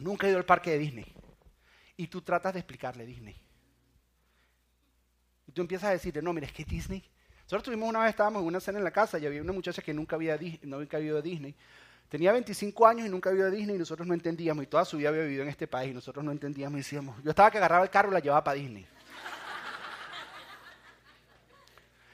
Nunca 0.00 0.26
ha 0.26 0.30
ido 0.30 0.38
al 0.38 0.46
parque 0.46 0.70
de 0.70 0.78
Disney. 0.78 1.14
Y 1.98 2.06
tú 2.06 2.22
tratas 2.22 2.54
de 2.54 2.60
explicarle 2.60 3.04
Disney. 3.04 3.36
Y 5.46 5.52
tú 5.52 5.60
empiezas 5.60 5.90
a 5.90 5.92
decirle, 5.92 6.22
no, 6.22 6.32
mira, 6.32 6.46
es 6.46 6.52
que 6.54 6.64
Disney 6.64 7.04
nosotros 7.42 7.64
tuvimos 7.64 7.90
una 7.90 8.00
vez, 8.00 8.08
estábamos 8.08 8.40
en 8.40 8.48
una 8.48 8.58
cena 8.58 8.78
en 8.78 8.84
la 8.84 8.90
casa 8.90 9.18
y 9.18 9.26
había 9.26 9.42
una 9.42 9.52
muchacha 9.52 9.82
que 9.82 9.92
nunca 9.92 10.16
había, 10.16 10.38
nunca 10.62 10.96
había 10.96 11.08
ido 11.08 11.18
a 11.18 11.20
Disney. 11.20 11.54
Tenía 12.08 12.32
25 12.32 12.86
años 12.86 13.06
y 13.06 13.10
nunca 13.10 13.28
había 13.28 13.40
ido 13.40 13.48
a 13.48 13.50
Disney 13.50 13.76
y 13.76 13.78
nosotros 13.78 14.08
no 14.08 14.14
entendíamos. 14.14 14.64
Y 14.64 14.66
toda 14.66 14.86
su 14.86 14.96
vida 14.96 15.10
había 15.10 15.24
vivido 15.24 15.42
en 15.42 15.50
este 15.50 15.66
país 15.66 15.90
y 15.90 15.94
nosotros 15.94 16.24
no 16.24 16.32
entendíamos 16.32 16.76
y 16.76 16.78
decíamos, 16.78 17.22
yo 17.22 17.28
estaba 17.28 17.50
que 17.50 17.58
agarraba 17.58 17.84
el 17.84 17.90
carro 17.90 18.08
y 18.08 18.14
la 18.14 18.20
llevaba 18.20 18.42
para 18.42 18.58
Disney. 18.58 18.86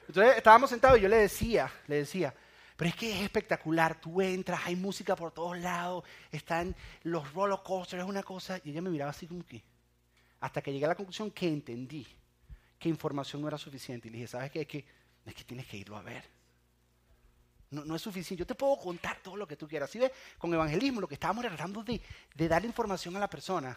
Entonces 0.09 0.37
estábamos 0.37 0.69
sentados 0.69 0.99
y 0.99 1.03
yo 1.03 1.09
le 1.09 1.19
decía, 1.19 1.71
le 1.87 1.95
decía, 1.99 2.35
pero 2.81 2.89
es 2.89 2.97
que 2.97 3.15
es 3.15 3.21
espectacular, 3.21 4.01
tú 4.01 4.23
entras, 4.23 4.63
hay 4.65 4.75
música 4.75 5.15
por 5.15 5.33
todos 5.33 5.59
lados, 5.59 6.03
están 6.33 6.75
los 7.03 7.31
roller 7.35 7.59
coasters, 7.63 8.03
es 8.03 8.09
una 8.09 8.23
cosa. 8.23 8.59
Y 8.65 8.71
ella 8.71 8.81
me 8.81 8.89
miraba 8.89 9.11
así 9.11 9.27
como 9.27 9.45
que, 9.45 9.63
hasta 10.41 10.63
que 10.63 10.73
llegué 10.73 10.87
a 10.87 10.89
la 10.89 10.95
conclusión 10.95 11.31
que 11.31 11.47
entendí 11.47 12.07
que 12.79 12.89
información 12.89 13.43
no 13.43 13.49
era 13.49 13.59
suficiente. 13.59 14.09
Y 14.09 14.13
le 14.13 14.17
dije, 14.17 14.29
¿sabes 14.29 14.51
qué? 14.51 14.63
Es 14.63 14.67
que, 14.67 14.87
es 15.27 15.35
que 15.35 15.45
tienes 15.45 15.67
que 15.67 15.77
irlo 15.77 15.95
a 15.95 16.01
ver. 16.01 16.25
No, 17.69 17.95
es 17.95 18.01
suficiente. 18.01 18.41
Yo 18.41 18.47
te 18.47 18.55
puedo 18.55 18.79
contar 18.79 19.19
todo 19.23 19.37
lo 19.37 19.47
que 19.47 19.57
tú 19.57 19.69
quieras. 19.69 19.91
¿Sí 19.91 19.99
ves? 19.99 20.13
Con 20.39 20.55
evangelismo 20.55 21.03
lo 21.03 21.07
que 21.07 21.17
estábamos 21.17 21.45
tratando 21.45 21.85
de, 21.85 22.01
de 22.35 22.49
dar 22.49 22.65
información 22.65 23.15
a 23.15 23.21
la 23.21 23.29
persona. 23.29 23.77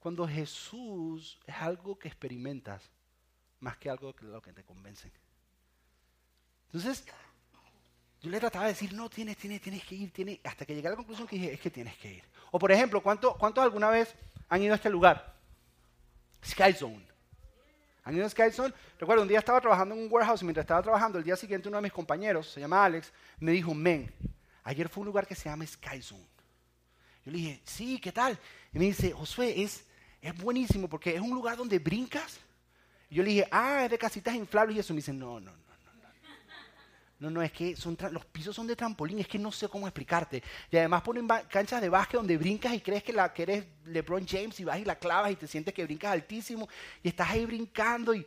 Cuando 0.00 0.26
Jesús 0.26 1.38
es 1.46 1.54
algo 1.54 1.96
que 1.96 2.08
experimentas 2.08 2.82
más 3.60 3.76
que 3.76 3.88
algo 3.88 4.12
que 4.12 4.24
lo 4.24 4.42
que 4.42 4.52
te 4.52 4.64
convencen. 4.64 5.12
Entonces, 6.66 7.06
yo 8.20 8.30
le 8.30 8.40
trataba 8.40 8.66
de 8.66 8.72
decir, 8.72 8.92
no, 8.92 9.08
tienes, 9.08 9.36
tienes, 9.36 9.60
tienes 9.60 9.84
que 9.84 9.94
ir, 9.94 10.12
tienes, 10.12 10.40
hasta 10.44 10.66
que 10.66 10.74
llegué 10.74 10.88
a 10.88 10.90
la 10.90 10.96
conclusión 10.96 11.28
que 11.28 11.36
dije, 11.36 11.52
es 11.52 11.60
que 11.60 11.70
tienes 11.70 11.96
que 11.96 12.14
ir. 12.14 12.24
O 12.50 12.58
por 12.58 12.72
ejemplo, 12.72 13.00
¿cuántos 13.02 13.58
alguna 13.58 13.90
vez 13.90 14.14
han 14.48 14.62
ido 14.62 14.72
a 14.72 14.76
este 14.76 14.90
lugar? 14.90 15.34
Sky 16.44 16.72
Zone. 16.72 17.06
¿Han 18.04 18.16
ido 18.16 18.26
a 18.26 18.30
Sky 18.30 18.50
Zone? 18.50 18.74
Recuerdo, 18.98 19.22
un 19.22 19.28
día 19.28 19.38
estaba 19.38 19.60
trabajando 19.60 19.94
en 19.94 20.02
un 20.02 20.08
warehouse 20.10 20.42
y 20.42 20.44
mientras 20.44 20.64
estaba 20.64 20.82
trabajando, 20.82 21.18
el 21.18 21.24
día 21.24 21.36
siguiente 21.36 21.68
uno 21.68 21.78
de 21.78 21.82
mis 21.82 21.92
compañeros, 21.92 22.50
se 22.50 22.60
llama 22.60 22.84
Alex, 22.84 23.12
me 23.38 23.52
dijo, 23.52 23.74
men, 23.74 24.12
ayer 24.64 24.88
fue 24.88 25.02
un 25.02 25.06
lugar 25.06 25.26
que 25.26 25.34
se 25.34 25.48
llama 25.48 25.66
Sky 25.66 26.02
Zone. 26.02 26.26
Yo 27.24 27.32
le 27.32 27.38
dije, 27.38 27.60
sí, 27.64 28.00
¿qué 28.00 28.10
tal? 28.10 28.38
Y 28.72 28.78
me 28.78 28.86
dice, 28.86 29.12
Josué, 29.12 29.62
es, 29.62 29.84
es 30.22 30.34
buenísimo 30.36 30.88
porque 30.88 31.14
es 31.14 31.20
un 31.20 31.30
lugar 31.30 31.56
donde 31.56 31.78
brincas. 31.78 32.40
Y 33.10 33.16
yo 33.16 33.22
le 33.22 33.28
dije, 33.30 33.48
ah, 33.50 33.84
es 33.84 33.90
de 33.90 33.98
casitas 33.98 34.34
inflables 34.34 34.76
y 34.76 34.80
eso. 34.80 34.94
Me 34.94 34.98
dice, 34.98 35.12
no, 35.12 35.38
no, 35.38 35.52
no. 35.52 35.67
No, 37.18 37.30
no, 37.30 37.42
es 37.42 37.50
que 37.50 37.74
son 37.74 37.96
los 38.12 38.24
pisos 38.26 38.54
son 38.54 38.68
de 38.68 38.76
trampolín, 38.76 39.18
es 39.18 39.26
que 39.26 39.40
no 39.40 39.50
sé 39.50 39.68
cómo 39.68 39.88
explicarte. 39.88 40.42
Y 40.70 40.76
además 40.76 41.02
ponen 41.02 41.26
canchas 41.48 41.80
de 41.80 41.88
básquet 41.88 42.18
donde 42.18 42.36
brincas 42.36 42.72
y 42.74 42.80
crees 42.80 43.02
que, 43.02 43.12
la, 43.12 43.32
que 43.32 43.42
eres 43.42 43.66
LeBron 43.86 44.24
James 44.26 44.58
y 44.60 44.64
vas 44.64 44.78
y 44.78 44.84
la 44.84 44.96
clavas 44.96 45.32
y 45.32 45.36
te 45.36 45.48
sientes 45.48 45.74
que 45.74 45.84
brincas 45.84 46.12
altísimo 46.12 46.68
y 47.02 47.08
estás 47.08 47.30
ahí 47.30 47.44
brincando. 47.44 48.14
Y, 48.14 48.24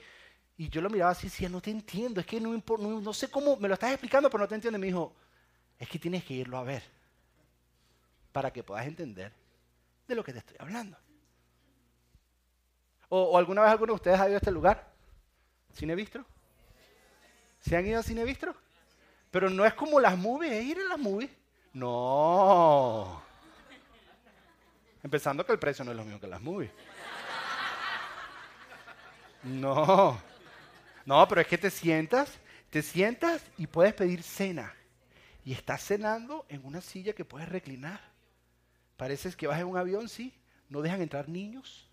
yo 0.58 0.80
lo 0.82 0.90
miraba 0.92 1.12
así 1.12 1.26
y 1.26 1.30
decía, 1.30 1.50
no 1.50 1.60
te 1.60 1.72
entiendo, 1.72 2.20
es 2.20 2.28
que 2.28 2.40
no, 2.40 2.52
no, 2.54 3.02
no 3.02 3.14
sé 3.14 3.32
cómo, 3.32 3.58
me 3.58 3.68
lo 3.68 3.74
estás 3.74 3.92
explicando, 3.92 4.30
pero 4.30 4.44
no 4.44 4.48
te 4.48 4.56
entiendo. 4.56 4.78
Y 4.78 4.82
me 4.82 4.88
dijo, 4.88 5.16
es 5.80 5.90
que 5.90 5.98
tienes 5.98 6.24
que 6.24 6.36
irlo 6.36 6.58
a 6.58 6.64
ver 6.64 6.84
para 8.32 8.52
que 8.52 8.62
puedas 8.62 8.86
entender 8.86 9.32
de 10.08 10.16
lo 10.16 10.24
que 10.24 10.34
te 10.34 10.40
estoy 10.40 10.58
hablando. 10.60 10.98
¿O, 13.10 13.38
alguna 13.38 13.62
vez 13.62 13.72
alguno 13.72 13.94
de 13.94 13.96
ustedes 13.96 14.20
ha 14.20 14.28
ido 14.28 14.36
a 14.36 14.38
este 14.38 14.52
lugar? 14.52 14.94
¿Cine 15.74 15.96
Bistro? 15.96 16.26
¿Se 17.60 17.76
han 17.76 17.86
ido 17.86 18.00
a 18.00 18.04
Cine 18.04 18.24
Bistro? 18.24 18.56
Pero 19.32 19.50
no 19.50 19.66
es 19.66 19.74
como 19.74 20.00
las 20.00 20.18
movies, 20.18 20.52
es 20.52 20.66
ir 20.66 20.80
a 20.80 20.90
las 20.90 21.00
movies. 21.00 21.32
No. 21.74 23.24
Empezando 25.02 25.46
que 25.46 25.54
el 25.54 25.60
precio 25.60 25.86
no 25.86 25.92
es 25.92 25.98
lo 25.98 26.04
mismo 26.04 26.20
que 26.20 26.28
las 26.28 26.42
movies. 26.42 26.72
No. 29.44 30.22
No, 31.06 31.28
pero 31.28 31.42
es 31.42 31.48
que 31.48 31.58
te 31.58 31.72
sientas, 31.72 32.38
te 32.70 32.82
sientas 32.82 33.42
y 33.58 33.68
puedes 33.68 33.94
pedir 33.94 34.22
cena. 34.22 34.76
Y 35.44 35.54
estás 35.54 35.84
cenando 35.84 36.46
en 36.50 36.64
una 36.66 36.82
silla 36.82 37.14
que 37.14 37.26
puedes 37.26 37.50
reclinar. 37.50 38.00
Pareces 38.98 39.36
que 39.36 39.48
vas 39.48 39.60
en 39.60 39.68
un 39.68 39.78
avión, 39.78 40.10
sí. 40.10 40.34
No 40.70 40.82
dejan 40.82 41.02
entrar 41.02 41.28
niños. 41.28 41.90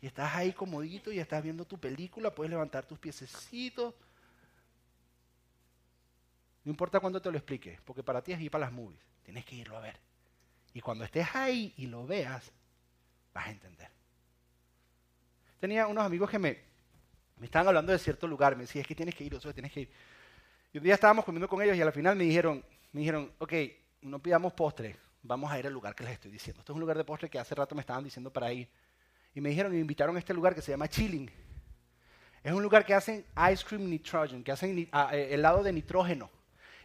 Y 0.00 0.06
estás 0.06 0.34
ahí 0.34 0.52
comodito 0.52 1.12
y 1.12 1.18
estás 1.18 1.42
viendo 1.42 1.64
tu 1.64 1.78
película, 1.78 2.34
puedes 2.34 2.50
levantar 2.50 2.86
tus 2.86 2.98
piececitos 2.98 3.94
no 6.64 6.70
importa 6.70 6.98
cuándo 7.00 7.20
te 7.20 7.30
lo 7.30 7.36
explique, 7.36 7.78
porque 7.84 8.02
para 8.02 8.22
ti 8.22 8.32
es 8.32 8.40
ir 8.40 8.50
para 8.50 8.66
las 8.66 8.72
movies. 8.72 9.00
Tienes 9.22 9.44
que 9.44 9.54
irlo 9.56 9.76
a 9.76 9.80
ver. 9.80 9.98
Y 10.72 10.80
cuando 10.80 11.04
estés 11.04 11.26
ahí 11.34 11.74
y 11.76 11.86
lo 11.86 12.06
veas, 12.06 12.50
vas 13.32 13.46
a 13.46 13.50
entender. 13.50 13.90
Tenía 15.60 15.86
unos 15.86 16.04
amigos 16.04 16.30
que 16.30 16.38
me, 16.38 16.58
me 17.36 17.46
estaban 17.46 17.68
hablando 17.68 17.92
de 17.92 17.98
cierto 17.98 18.26
lugar. 18.26 18.56
Me 18.56 18.62
decían, 18.62 18.82
es 18.82 18.88
que 18.88 18.94
tienes 18.94 19.14
que 19.14 19.24
ir, 19.24 19.34
eso 19.34 19.52
tienes 19.52 19.72
que 19.72 19.82
ir. 19.82 19.90
Y 20.72 20.78
un 20.78 20.84
día 20.84 20.94
estábamos 20.94 21.24
comiendo 21.24 21.48
con 21.48 21.62
ellos 21.62 21.76
y 21.76 21.82
al 21.82 21.92
final 21.92 22.16
me 22.16 22.24
dijeron, 22.24 22.64
me 22.92 23.00
dijeron, 23.00 23.32
ok, 23.38 23.52
no 24.02 24.18
pidamos 24.20 24.52
postre, 24.54 24.96
vamos 25.22 25.50
a 25.50 25.58
ir 25.58 25.66
al 25.66 25.72
lugar 25.72 25.94
que 25.94 26.04
les 26.04 26.14
estoy 26.14 26.30
diciendo. 26.30 26.60
Esto 26.60 26.72
es 26.72 26.74
un 26.74 26.80
lugar 26.80 26.96
de 26.96 27.04
postre 27.04 27.28
que 27.28 27.38
hace 27.38 27.54
rato 27.54 27.74
me 27.74 27.82
estaban 27.82 28.02
diciendo 28.02 28.32
para 28.32 28.52
ir. 28.52 28.68
Y 29.34 29.40
me 29.40 29.50
dijeron, 29.50 29.72
me 29.72 29.78
invitaron 29.78 30.16
a 30.16 30.18
este 30.18 30.32
lugar 30.32 30.54
que 30.54 30.62
se 30.62 30.72
llama 30.72 30.88
Chilling. 30.88 31.30
Es 32.42 32.52
un 32.52 32.62
lugar 32.62 32.84
que 32.84 32.94
hacen 32.94 33.24
ice 33.52 33.64
cream 33.64 33.88
nitrogen, 33.88 34.44
que 34.44 34.52
hacen 34.52 34.88
ah, 34.92 35.10
eh, 35.12 35.34
helado 35.34 35.62
de 35.62 35.72
nitrógeno. 35.72 36.30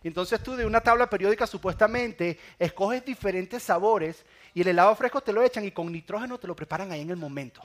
Entonces 0.03 0.41
tú 0.41 0.55
de 0.55 0.65
una 0.65 0.81
tabla 0.81 1.09
periódica 1.09 1.45
supuestamente 1.45 2.39
escoges 2.57 3.03
diferentes 3.03 3.63
sabores 3.63 4.25
y 4.53 4.61
el 4.61 4.69
helado 4.69 4.95
fresco 4.95 5.21
te 5.21 5.33
lo 5.33 5.43
echan 5.43 5.65
y 5.65 5.71
con 5.71 5.91
nitrógeno 5.91 6.39
te 6.39 6.47
lo 6.47 6.55
preparan 6.55 6.91
ahí 6.91 7.01
en 7.01 7.09
el 7.09 7.17
momento. 7.17 7.61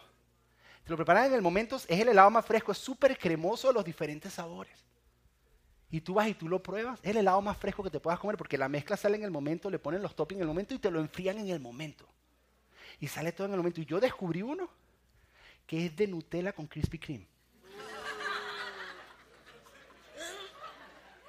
Te 0.84 0.90
lo 0.90 0.96
preparan 0.96 1.26
en 1.26 1.34
el 1.34 1.42
momento, 1.42 1.76
es 1.76 1.88
el 1.88 2.08
helado 2.08 2.30
más 2.30 2.44
fresco, 2.44 2.72
es 2.72 2.78
súper 2.78 3.16
cremoso 3.16 3.72
los 3.72 3.84
diferentes 3.84 4.32
sabores. 4.32 4.84
Y 5.90 6.00
tú 6.00 6.14
vas 6.14 6.28
y 6.28 6.34
tú 6.34 6.48
lo 6.48 6.62
pruebas, 6.62 6.98
es 7.02 7.10
el 7.10 7.18
helado 7.18 7.40
más 7.40 7.56
fresco 7.56 7.82
que 7.82 7.90
te 7.90 8.00
puedas 8.00 8.18
comer 8.18 8.36
porque 8.36 8.58
la 8.58 8.68
mezcla 8.68 8.96
sale 8.96 9.16
en 9.16 9.22
el 9.22 9.30
momento, 9.30 9.70
le 9.70 9.78
ponen 9.78 10.02
los 10.02 10.14
toppings 10.14 10.38
en 10.38 10.42
el 10.42 10.48
momento 10.48 10.74
y 10.74 10.78
te 10.78 10.90
lo 10.90 10.98
enfrían 10.98 11.38
en 11.38 11.48
el 11.48 11.60
momento. 11.60 12.06
Y 13.00 13.06
sale 13.06 13.32
todo 13.32 13.46
en 13.46 13.52
el 13.52 13.58
momento. 13.58 13.80
Y 13.80 13.86
yo 13.86 14.00
descubrí 14.00 14.42
uno 14.42 14.68
que 15.66 15.86
es 15.86 15.96
de 15.96 16.06
Nutella 16.06 16.52
con 16.52 16.66
Krispy 16.66 16.98
Kreme. 16.98 17.28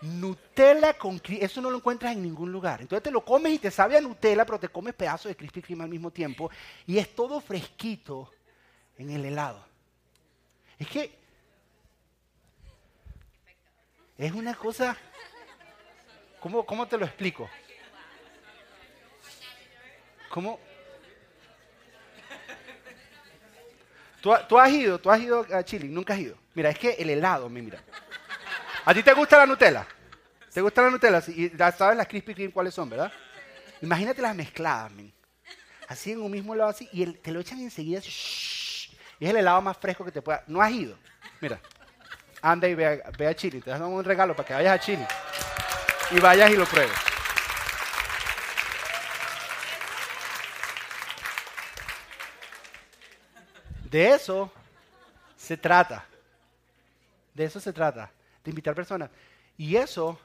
Nutella 0.06 0.98
con 0.98 1.22
eso 1.28 1.62
no 1.62 1.70
lo 1.70 1.78
encuentras 1.78 2.13
en 2.13 2.22
ningún 2.22 2.52
lugar. 2.52 2.82
Entonces 2.82 3.04
te 3.04 3.12
lo 3.12 3.26
comes 3.26 3.54
y 3.54 3.60
te 3.60 3.72
sabe 3.72 3.98
a 3.98 4.02
Nutella, 4.02 4.46
pero 4.46 4.60
te 4.60 4.70
comes 4.70 4.94
pedazos 4.94 5.30
de 5.30 5.36
Krispy 5.36 5.62
Kreme 5.62 5.84
al 5.84 5.89
mismo 5.89 6.12
tiempo 6.12 6.50
y 6.86 6.98
es 6.98 7.15
todo 7.15 7.41
fresquito 7.41 8.32
en 8.98 9.10
el 9.10 9.26
helado. 9.26 9.65
Es 10.78 10.88
que 10.88 11.18
es 14.18 14.32
una 14.32 14.54
cosa. 14.54 14.96
¿Cómo, 16.39 16.65
cómo 16.65 16.88
te 16.88 16.98
lo 16.98 17.06
explico? 17.06 17.50
¿Cómo? 20.30 20.60
¿Tú, 24.22 24.32
¿Tú, 24.48 24.60
has 24.60 24.72
ido, 24.72 25.00
tú 25.00 25.10
has 25.10 25.20
ido 25.20 25.46
a 25.52 25.63
Chile, 25.63 25.88
nunca 25.88 26.13
has 26.13 26.20
ido. 26.20 26.38
Mira, 26.54 26.70
es 26.70 26.78
que 26.78 26.91
el 26.91 27.10
helado, 27.10 27.50
mira. 27.50 27.82
¿A 28.86 28.94
ti 28.94 29.02
te 29.02 29.13
gusta 29.13 29.38
la 29.38 29.48
Nutella? 29.48 29.88
¿Te 30.56 30.62
gusta 30.62 30.82
la 30.84 30.89
Nutella? 30.89 31.22
Y 31.28 31.54
ya 31.54 31.70
sabes 31.74 31.98
las 31.98 32.08
Krispy 32.08 32.34
Kreme 32.34 32.54
cuáles 32.54 32.74
son, 32.74 32.89
¿verdad? 32.89 33.12
Imagínate 33.82 34.22
las 34.22 34.34
mezcladas, 34.34 34.89
men. 34.89 35.13
Así 35.86 36.13
en 36.13 36.22
un 36.22 36.32
mismo 36.32 36.54
helado 36.54 36.70
así, 36.70 36.88
y 36.94 37.06
te 37.08 37.34
lo 37.34 37.41
echan 37.41 37.60
enseguida 37.60 38.00
así, 38.00 38.10
y 39.20 39.26
es 39.26 39.32
el 39.32 39.36
helado 39.36 39.62
más 39.62 39.76
fresco 39.76 40.06
que 40.06 40.13
te 40.13 40.22
pueda. 40.22 40.46
No 40.48 40.62
has 40.62 40.72
ido. 40.72 40.98
Mira, 41.41 41.60
anda 42.41 42.70
y 42.70 42.74
ve 42.74 43.04
a, 43.28 43.36
Chile. 43.36 43.60
Te 43.60 43.70
damos 43.70 43.89
un 43.89 44.06
regalo 44.06 44.34
para 44.34 44.48
que 44.48 44.54
vayas 44.54 44.76
a 44.76 44.80
Chile. 44.80 45.06
Y 46.12 46.22
vayas 46.22 46.50
y 46.50 46.56
lo 46.56 46.65
pruebes. 46.65 46.98
De 53.91 54.08
eso 54.08 54.50
se 55.36 55.58
trata. 55.58 56.06
De 57.34 57.44
eso 57.44 57.60
se 57.60 57.74
trata 57.74 58.10
de 58.41 58.52
invitar 58.52 58.74
personas. 58.74 59.10
Y 59.58 59.76
eso 59.76 60.18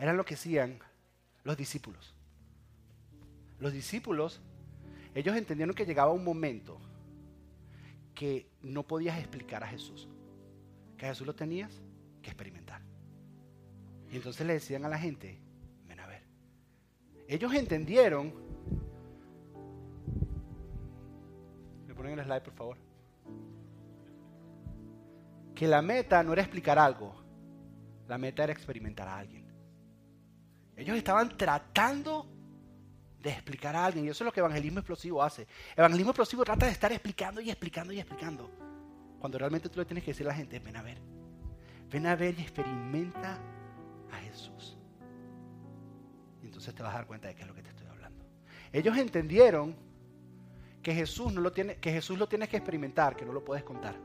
era 0.00 0.14
lo 0.14 0.24
que 0.24 0.34
hacían 0.34 0.78
los 1.44 1.56
discípulos. 1.56 2.14
Los 3.58 3.72
discípulos, 3.72 4.40
ellos 5.14 5.36
entendieron 5.36 5.74
que 5.74 5.84
llegaba 5.84 6.10
un 6.10 6.24
momento 6.24 6.80
que 8.14 8.48
no 8.62 8.82
podías 8.82 9.18
explicar 9.18 9.62
a 9.62 9.66
Jesús. 9.66 10.08
Que 10.96 11.04
a 11.04 11.10
Jesús 11.10 11.26
lo 11.26 11.34
tenías 11.34 11.82
que 12.22 12.30
experimentar. 12.30 12.80
Y 14.10 14.16
entonces 14.16 14.46
le 14.46 14.54
decían 14.54 14.86
a 14.86 14.88
la 14.88 14.98
gente, 14.98 15.38
ven 15.86 16.00
a 16.00 16.06
ver. 16.06 16.22
Ellos 17.28 17.52
entendieron. 17.52 18.32
¿Me 21.86 21.94
ponen 21.94 22.18
el 22.18 22.24
slide, 22.24 22.42
por 22.42 22.54
favor? 22.54 22.76
Que 25.54 25.68
la 25.68 25.82
meta 25.82 26.22
no 26.22 26.32
era 26.32 26.40
explicar 26.40 26.78
algo, 26.78 27.14
la 28.08 28.16
meta 28.16 28.44
era 28.44 28.52
experimentar 28.54 29.06
a 29.06 29.18
alguien. 29.18 29.39
Ellos 30.80 30.96
estaban 30.96 31.36
tratando 31.36 32.26
de 33.22 33.30
explicar 33.30 33.76
a 33.76 33.84
alguien. 33.84 34.06
Y 34.06 34.08
eso 34.08 34.24
es 34.24 34.26
lo 34.26 34.32
que 34.32 34.40
evangelismo 34.40 34.78
explosivo 34.78 35.22
hace. 35.22 35.46
Evangelismo 35.76 36.12
explosivo 36.12 36.44
trata 36.44 36.66
de 36.66 36.72
estar 36.72 36.90
explicando 36.90 37.40
y 37.40 37.50
explicando 37.50 37.92
y 37.92 38.00
explicando. 38.00 38.50
Cuando 39.20 39.38
realmente 39.38 39.68
tú 39.68 39.78
le 39.78 39.84
tienes 39.84 40.02
que 40.02 40.12
decir 40.12 40.26
a 40.26 40.30
la 40.30 40.34
gente, 40.34 40.58
ven 40.58 40.76
a 40.76 40.82
ver. 40.82 40.98
Ven 41.90 42.06
a 42.06 42.16
ver 42.16 42.38
y 42.38 42.42
experimenta 42.42 43.38
a 44.10 44.16
Jesús. 44.16 44.76
entonces 46.42 46.74
te 46.74 46.82
vas 46.82 46.94
a 46.94 46.98
dar 46.98 47.06
cuenta 47.06 47.28
de 47.28 47.34
qué 47.34 47.42
es 47.42 47.48
lo 47.48 47.54
que 47.54 47.62
te 47.62 47.70
estoy 47.70 47.86
hablando. 47.86 48.24
Ellos 48.72 48.96
entendieron 48.96 49.76
que 50.82 50.94
Jesús, 50.94 51.32
no 51.32 51.40
lo 51.40 51.52
tiene, 51.52 51.76
que 51.76 51.92
Jesús 51.92 52.18
lo 52.18 52.28
tienes 52.28 52.48
que 52.48 52.56
experimentar, 52.56 53.16
que 53.16 53.24
no 53.24 53.32
lo 53.32 53.44
puedes 53.44 53.64
contar. 53.64 53.96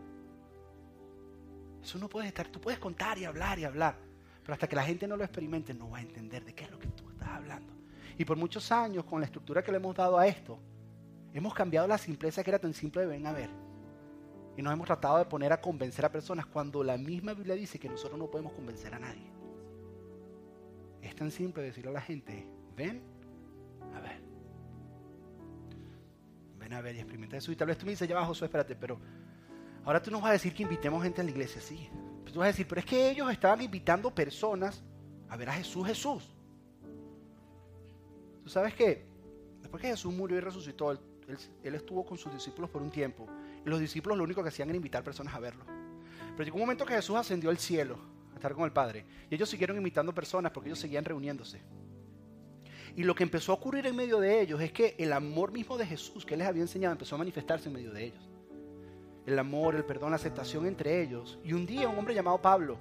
Eso 1.81 1.97
no 1.99 2.09
puedes 2.09 2.27
estar, 2.27 2.47
tú 2.47 2.59
puedes 2.59 2.79
contar 2.79 3.17
y 3.17 3.25
hablar 3.25 3.59
y 3.59 3.63
hablar, 3.63 3.95
pero 4.45 4.53
hasta 4.53 4.67
que 4.67 4.75
la 4.75 4.83
gente 4.83 5.07
no 5.07 5.17
lo 5.17 5.23
experimente 5.23 5.73
no 5.73 5.89
va 5.89 5.97
a 5.97 6.01
entender 6.01 6.45
de 6.45 6.53
qué 6.53 6.65
es 6.65 6.71
lo 6.71 6.77
que 6.77 6.87
tú 6.89 7.09
estás 7.09 7.29
hablando. 7.29 7.73
Y 8.15 8.23
por 8.23 8.37
muchos 8.37 8.71
años, 8.71 9.03
con 9.03 9.19
la 9.19 9.25
estructura 9.25 9.63
que 9.63 9.71
le 9.71 9.77
hemos 9.77 9.95
dado 9.95 10.19
a 10.19 10.27
esto, 10.27 10.59
hemos 11.33 11.53
cambiado 11.53 11.87
la 11.87 11.97
simpleza 11.97 12.43
que 12.43 12.51
era 12.51 12.59
tan 12.59 12.73
simple 12.73 13.01
de 13.01 13.07
ven 13.07 13.25
a 13.25 13.33
ver. 13.33 13.49
Y 14.55 14.61
nos 14.61 14.71
hemos 14.71 14.85
tratado 14.85 15.17
de 15.17 15.25
poner 15.25 15.51
a 15.51 15.59
convencer 15.59 16.05
a 16.05 16.11
personas 16.11 16.45
cuando 16.45 16.83
la 16.83 16.95
misma 16.95 17.33
Biblia 17.33 17.55
dice 17.55 17.79
que 17.79 17.89
nosotros 17.89 18.19
no 18.19 18.29
podemos 18.29 18.53
convencer 18.53 18.93
a 18.93 18.99
nadie. 18.99 19.33
Es 21.01 21.15
tan 21.15 21.31
simple 21.31 21.63
decirle 21.63 21.89
a 21.89 21.93
la 21.93 22.01
gente, 22.01 22.47
ven 22.77 23.01
a 23.95 23.99
ver. 23.99 24.21
Ven 26.59 26.73
a 26.73 26.81
ver 26.81 26.95
y 26.95 26.99
experimenta 26.99 27.37
eso. 27.37 27.51
Y 27.51 27.55
tal 27.55 27.67
vez 27.67 27.77
tú 27.77 27.85
me 27.85 27.91
dices, 27.93 28.07
ya 28.07 28.15
va 28.15 28.25
Josué, 28.25 28.45
espérate, 28.45 28.75
pero 28.75 28.99
Ahora 29.85 30.01
tú 30.01 30.09
nos 30.09 30.21
vas 30.21 30.29
a 30.29 30.33
decir 30.33 30.53
que 30.53 30.63
invitemos 30.63 31.01
gente 31.03 31.21
a 31.21 31.23
la 31.23 31.29
iglesia, 31.29 31.61
sí. 31.61 31.87
Tú 32.35 32.39
vas 32.39 32.47
a 32.47 32.51
decir, 32.51 32.67
pero 32.67 32.79
es 32.79 32.85
que 32.85 33.11
ellos 33.11 33.31
estaban 33.31 33.61
invitando 33.61 34.13
personas 34.13 34.83
a 35.29 35.37
ver 35.37 35.47
a 35.47 35.53
Jesús, 35.53 35.87
Jesús. 35.87 36.29
Tú 38.43 38.49
sabes 38.49 38.73
que 38.73 39.05
después 39.61 39.81
que 39.81 39.87
Jesús 39.87 40.13
murió 40.13 40.35
y 40.35 40.41
resucitó, 40.41 40.91
él, 40.91 40.99
estuvo 41.63 42.05
con 42.05 42.17
sus 42.17 42.33
discípulos 42.33 42.69
por 42.69 42.81
un 42.81 42.91
tiempo. 42.91 43.25
Y 43.65 43.69
los 43.69 43.79
discípulos 43.79 44.17
lo 44.17 44.25
único 44.25 44.43
que 44.43 44.49
hacían 44.49 44.67
era 44.67 44.75
invitar 44.75 45.01
personas 45.01 45.33
a 45.33 45.39
verlo. 45.39 45.63
Pero 46.35 46.43
llegó 46.43 46.57
un 46.57 46.63
momento 46.63 46.85
que 46.85 46.95
Jesús 46.95 47.15
ascendió 47.15 47.49
al 47.49 47.57
cielo 47.57 47.97
a 48.33 48.35
estar 48.35 48.53
con 48.53 48.65
el 48.65 48.73
Padre. 48.73 49.05
Y 49.29 49.35
ellos 49.35 49.49
siguieron 49.49 49.77
invitando 49.77 50.13
personas 50.13 50.51
porque 50.51 50.67
ellos 50.67 50.79
seguían 50.79 51.05
reuniéndose. 51.05 51.61
Y 52.97 53.03
lo 53.03 53.15
que 53.15 53.23
empezó 53.23 53.53
a 53.53 53.55
ocurrir 53.55 53.85
en 53.85 53.95
medio 53.95 54.19
de 54.19 54.41
ellos 54.41 54.59
es 54.59 54.73
que 54.73 54.93
el 54.99 55.13
amor 55.13 55.53
mismo 55.53 55.77
de 55.77 55.85
Jesús 55.85 56.25
que 56.25 56.33
él 56.33 56.39
les 56.39 56.49
había 56.49 56.63
enseñado 56.63 56.91
empezó 56.91 57.15
a 57.15 57.19
manifestarse 57.19 57.69
en 57.69 57.75
medio 57.75 57.93
de 57.93 58.03
ellos 58.07 58.34
el 59.25 59.39
amor, 59.39 59.75
el 59.75 59.85
perdón, 59.85 60.11
la 60.11 60.17
aceptación 60.17 60.65
entre 60.65 61.01
ellos. 61.01 61.39
Y 61.43 61.53
un 61.53 61.65
día 61.65 61.89
un 61.89 61.97
hombre 61.97 62.13
llamado 62.13 62.41
Pablo 62.41 62.77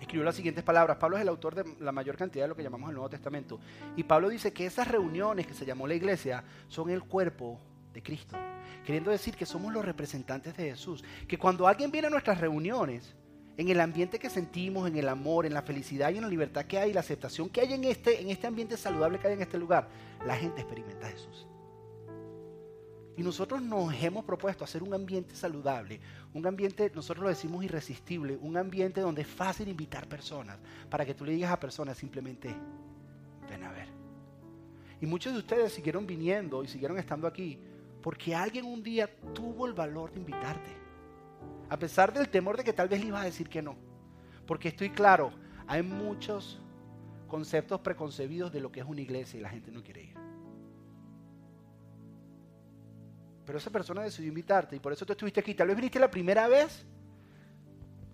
escribió 0.00 0.24
las 0.24 0.36
siguientes 0.36 0.62
palabras. 0.62 0.96
Pablo 0.98 1.16
es 1.16 1.22
el 1.22 1.28
autor 1.28 1.54
de 1.54 1.64
la 1.80 1.92
mayor 1.92 2.16
cantidad 2.16 2.44
de 2.44 2.48
lo 2.48 2.56
que 2.56 2.62
llamamos 2.62 2.88
el 2.90 2.94
Nuevo 2.94 3.10
Testamento. 3.10 3.58
Y 3.96 4.04
Pablo 4.04 4.28
dice 4.28 4.52
que 4.52 4.66
esas 4.66 4.88
reuniones 4.88 5.46
que 5.46 5.54
se 5.54 5.66
llamó 5.66 5.86
la 5.86 5.94
iglesia 5.94 6.44
son 6.68 6.90
el 6.90 7.02
cuerpo 7.02 7.60
de 7.92 8.02
Cristo. 8.02 8.36
Queriendo 8.84 9.10
decir 9.10 9.36
que 9.36 9.46
somos 9.46 9.72
los 9.72 9.84
representantes 9.84 10.56
de 10.56 10.70
Jesús. 10.70 11.04
Que 11.26 11.38
cuando 11.38 11.66
alguien 11.66 11.90
viene 11.90 12.06
a 12.06 12.10
nuestras 12.10 12.40
reuniones, 12.40 13.14
en 13.56 13.68
el 13.68 13.80
ambiente 13.80 14.20
que 14.20 14.30
sentimos, 14.30 14.86
en 14.86 14.96
el 14.96 15.08
amor, 15.08 15.44
en 15.44 15.52
la 15.52 15.62
felicidad 15.62 16.10
y 16.10 16.16
en 16.16 16.22
la 16.22 16.28
libertad 16.28 16.64
que 16.64 16.78
hay, 16.78 16.92
la 16.92 17.00
aceptación 17.00 17.48
que 17.48 17.60
hay 17.60 17.72
en 17.72 17.84
este, 17.84 18.20
en 18.20 18.30
este 18.30 18.46
ambiente 18.46 18.76
saludable 18.76 19.18
que 19.18 19.26
hay 19.26 19.34
en 19.34 19.42
este 19.42 19.58
lugar, 19.58 19.88
la 20.24 20.36
gente 20.36 20.60
experimenta 20.60 21.08
a 21.08 21.10
Jesús. 21.10 21.48
Y 23.18 23.22
nosotros 23.24 23.60
nos 23.60 23.92
hemos 24.00 24.24
propuesto 24.24 24.62
hacer 24.62 24.80
un 24.80 24.94
ambiente 24.94 25.34
saludable, 25.34 25.98
un 26.34 26.46
ambiente, 26.46 26.92
nosotros 26.94 27.24
lo 27.24 27.28
decimos 27.28 27.64
irresistible, 27.64 28.38
un 28.40 28.56
ambiente 28.56 29.00
donde 29.00 29.22
es 29.22 29.28
fácil 29.28 29.66
invitar 29.66 30.06
personas, 30.08 30.56
para 30.88 31.04
que 31.04 31.14
tú 31.14 31.24
le 31.24 31.32
digas 31.32 31.50
a 31.50 31.58
personas 31.58 31.98
simplemente, 31.98 32.54
ven 33.50 33.64
a 33.64 33.72
ver. 33.72 33.88
Y 35.00 35.06
muchos 35.06 35.32
de 35.32 35.40
ustedes 35.40 35.72
siguieron 35.72 36.06
viniendo 36.06 36.62
y 36.62 36.68
siguieron 36.68 36.96
estando 36.96 37.26
aquí 37.26 37.58
porque 38.02 38.36
alguien 38.36 38.64
un 38.64 38.84
día 38.84 39.10
tuvo 39.34 39.66
el 39.66 39.72
valor 39.72 40.12
de 40.12 40.20
invitarte. 40.20 40.70
A 41.68 41.76
pesar 41.76 42.12
del 42.12 42.28
temor 42.28 42.56
de 42.56 42.62
que 42.62 42.72
tal 42.72 42.88
vez 42.88 43.00
le 43.00 43.08
ibas 43.08 43.22
a 43.22 43.24
decir 43.24 43.48
que 43.48 43.60
no. 43.60 43.74
Porque 44.46 44.68
estoy 44.68 44.90
claro, 44.90 45.32
hay 45.66 45.82
muchos 45.82 46.60
conceptos 47.26 47.80
preconcebidos 47.80 48.52
de 48.52 48.60
lo 48.60 48.70
que 48.70 48.78
es 48.78 48.86
una 48.86 49.00
iglesia 49.00 49.40
y 49.40 49.42
la 49.42 49.50
gente 49.50 49.72
no 49.72 49.82
quiere 49.82 50.04
ir. 50.04 50.27
Pero 53.48 53.56
esa 53.56 53.70
persona 53.70 54.02
decidió 54.02 54.28
invitarte 54.28 54.76
y 54.76 54.78
por 54.78 54.92
eso 54.92 55.06
tú 55.06 55.14
estuviste 55.14 55.40
aquí. 55.40 55.54
Tal 55.54 55.68
vez 55.68 55.76
viniste 55.76 55.98
la 55.98 56.10
primera 56.10 56.46
vez, 56.48 56.84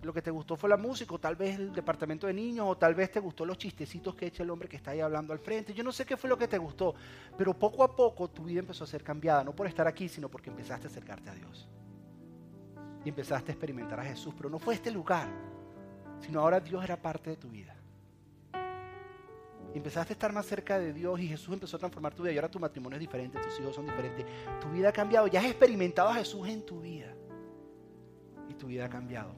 lo 0.01 0.13
que 0.13 0.21
te 0.21 0.31
gustó 0.31 0.55
fue 0.55 0.69
la 0.69 0.77
música, 0.77 1.13
o 1.13 1.19
tal 1.19 1.35
vez 1.35 1.59
el 1.59 1.73
departamento 1.73 2.25
de 2.25 2.33
niños, 2.33 2.65
o 2.69 2.77
tal 2.77 2.95
vez 2.95 3.11
te 3.11 3.19
gustó 3.19 3.45
los 3.45 3.57
chistecitos 3.57 4.15
que 4.15 4.27
echa 4.27 4.43
el 4.43 4.49
hombre 4.49 4.69
que 4.69 4.77
está 4.77 4.91
ahí 4.91 5.01
hablando 5.01 5.33
al 5.33 5.39
frente. 5.39 5.73
Yo 5.73 5.83
no 5.83 5.91
sé 5.91 6.05
qué 6.05 6.15
fue 6.15 6.29
lo 6.29 6.37
que 6.37 6.47
te 6.47 6.57
gustó, 6.57 6.95
pero 7.37 7.53
poco 7.53 7.83
a 7.83 7.93
poco 7.93 8.29
tu 8.29 8.45
vida 8.45 8.61
empezó 8.61 8.85
a 8.85 8.87
ser 8.87 9.03
cambiada, 9.03 9.43
no 9.43 9.53
por 9.53 9.67
estar 9.67 9.85
aquí, 9.89 10.07
sino 10.07 10.29
porque 10.29 10.51
empezaste 10.51 10.87
a 10.87 10.89
acercarte 10.89 11.29
a 11.29 11.35
Dios. 11.35 11.67
Y 13.03 13.09
empezaste 13.09 13.51
a 13.51 13.55
experimentar 13.55 13.99
a 13.99 14.05
Jesús, 14.05 14.33
pero 14.37 14.49
no 14.49 14.57
fue 14.57 14.75
este 14.75 14.89
lugar, 14.89 15.27
sino 16.21 16.39
ahora 16.39 16.61
Dios 16.61 16.81
era 16.81 16.95
parte 16.95 17.31
de 17.31 17.35
tu 17.35 17.49
vida 17.49 17.74
empezaste 19.77 20.13
a 20.13 20.15
estar 20.15 20.31
más 20.31 20.45
cerca 20.45 20.79
de 20.79 20.93
Dios 20.93 21.19
y 21.19 21.27
Jesús 21.27 21.53
empezó 21.53 21.75
a 21.75 21.79
transformar 21.79 22.13
tu 22.13 22.23
vida 22.23 22.31
y 22.33 22.37
ahora 22.37 22.49
tu 22.49 22.59
matrimonio 22.59 22.95
es 22.95 23.01
diferente, 23.01 23.37
tus 23.39 23.59
hijos 23.59 23.75
son 23.75 23.85
diferentes, 23.85 24.25
tu 24.61 24.69
vida 24.69 24.89
ha 24.89 24.93
cambiado, 24.93 25.27
ya 25.27 25.41
has 25.41 25.47
experimentado 25.47 26.09
a 26.09 26.15
Jesús 26.15 26.47
en 26.47 26.65
tu 26.65 26.79
vida 26.79 27.13
y 28.49 28.53
tu 28.53 28.67
vida 28.67 28.85
ha 28.85 28.89
cambiado. 28.89 29.33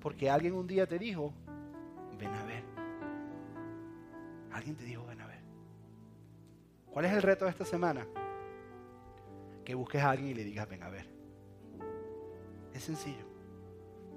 Porque 0.00 0.30
alguien 0.30 0.54
un 0.54 0.66
día 0.66 0.86
te 0.86 0.98
dijo, 0.98 1.32
ven 2.18 2.32
a 2.34 2.44
ver. 2.44 2.62
Alguien 4.52 4.76
te 4.76 4.84
dijo, 4.84 5.04
ven 5.06 5.20
a 5.20 5.26
ver. 5.26 5.40
¿Cuál 6.90 7.06
es 7.06 7.12
el 7.12 7.22
reto 7.22 7.46
de 7.46 7.50
esta 7.50 7.64
semana? 7.64 8.06
Que 9.64 9.74
busques 9.74 10.00
a 10.02 10.10
alguien 10.10 10.30
y 10.30 10.34
le 10.34 10.44
digas, 10.44 10.68
ven 10.68 10.82
a 10.82 10.90
ver. 10.90 11.06
Es 12.72 12.84
sencillo. 12.84 13.26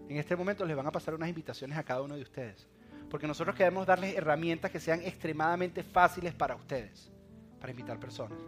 En 0.10 0.18
este 0.18 0.36
momento 0.36 0.66
les 0.66 0.76
van 0.76 0.86
a 0.86 0.92
pasar 0.92 1.16
unas 1.16 1.30
invitaciones 1.30 1.78
a 1.78 1.84
cada 1.84 2.02
uno 2.02 2.16
de 2.16 2.22
ustedes 2.22 2.68
porque 3.10 3.28
nosotros 3.28 3.56
queremos 3.56 3.86
darles 3.86 4.16
herramientas 4.16 4.72
que 4.72 4.80
sean 4.80 5.02
extremadamente 5.02 5.84
fáciles 5.84 6.34
para 6.34 6.56
ustedes, 6.56 7.12
para 7.60 7.72
invitar 7.72 8.00
personas. 8.00 8.40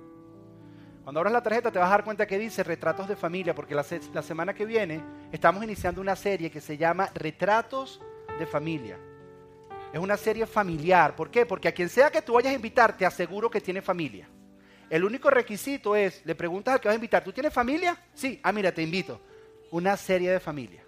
Cuando 1.04 1.22
abras 1.22 1.34
la 1.34 1.42
tarjeta 1.42 1.72
te 1.72 1.80
vas 1.80 1.88
a 1.88 1.92
dar 1.92 2.04
cuenta 2.04 2.28
que 2.28 2.38
dice 2.38 2.64
retratos 2.64 3.08
de 3.08 3.16
familia, 3.16 3.56
porque 3.56 3.74
la, 3.74 3.84
semana 3.84 4.54
que 4.54 4.66
viene 4.66 5.02
estamos 5.32 5.64
iniciando 5.64 6.02
una 6.02 6.16
serie 6.16 6.52
que 6.52 6.62
se 6.62 6.78
llama 6.78 7.10
Retratos 7.16 8.00
de 8.38 8.46
Familia. 8.46 8.98
Es 9.92 10.00
una 10.00 10.18
serie 10.18 10.46
familiar. 10.46 11.16
¿Por 11.16 11.32
qué? 11.32 11.48
Porque 11.48 11.68
a 11.68 11.72
quien 11.72 11.90
sea 11.90 12.12
que 12.12 12.22
tú 12.22 12.34
vayas 12.34 12.52
a 12.52 12.56
invitar, 12.56 12.96
te 12.96 13.06
aseguro 13.06 13.50
que 13.50 13.60
tiene 13.60 13.82
familia. 13.82 14.30
El 14.88 15.04
único 15.04 15.30
requisito 15.30 15.96
es, 15.96 16.24
le 16.26 16.36
preguntas 16.36 16.76
al 16.76 16.80
que 16.80 16.88
vas 16.88 16.94
a 16.94 16.96
invitar, 16.96 17.24
¿tú 17.24 17.32
tienes 17.32 17.54
familia? 17.54 17.98
Sí, 18.14 18.40
ah, 18.44 18.52
mira, 18.52 18.72
te 18.72 18.84
invito. 18.84 19.20
Una 19.72 19.98
serie 19.98 20.32
de 20.32 20.40
familia. 20.40 20.84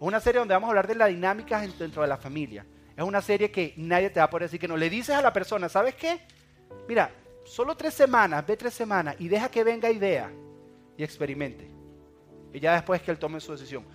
Una 0.00 0.20
serie 0.20 0.38
donde 0.38 0.54
vamos 0.54 0.68
a 0.68 0.70
hablar 0.70 0.86
de 0.86 0.94
las 0.94 1.08
dinámicas 1.08 1.78
dentro 1.78 2.02
de 2.02 2.08
la 2.08 2.16
familia. 2.16 2.66
Es 3.00 3.06
una 3.06 3.22
serie 3.22 3.50
que 3.50 3.72
nadie 3.78 4.10
te 4.10 4.20
va 4.20 4.24
a 4.24 4.30
poder 4.30 4.42
decir 4.42 4.60
que 4.60 4.68
no. 4.68 4.76
Le 4.76 4.90
dices 4.90 5.16
a 5.16 5.22
la 5.22 5.32
persona, 5.32 5.70
¿sabes 5.70 5.94
qué? 5.94 6.20
Mira, 6.86 7.10
solo 7.46 7.74
tres 7.74 7.94
semanas, 7.94 8.46
ve 8.46 8.58
tres 8.58 8.74
semanas 8.74 9.16
y 9.18 9.26
deja 9.26 9.50
que 9.50 9.64
venga 9.64 9.90
idea 9.90 10.30
y 10.98 11.02
experimente. 11.02 11.66
Y 12.52 12.60
ya 12.60 12.74
después 12.74 13.00
que 13.00 13.10
él 13.10 13.18
tome 13.18 13.40
su 13.40 13.52
decisión. 13.52 13.86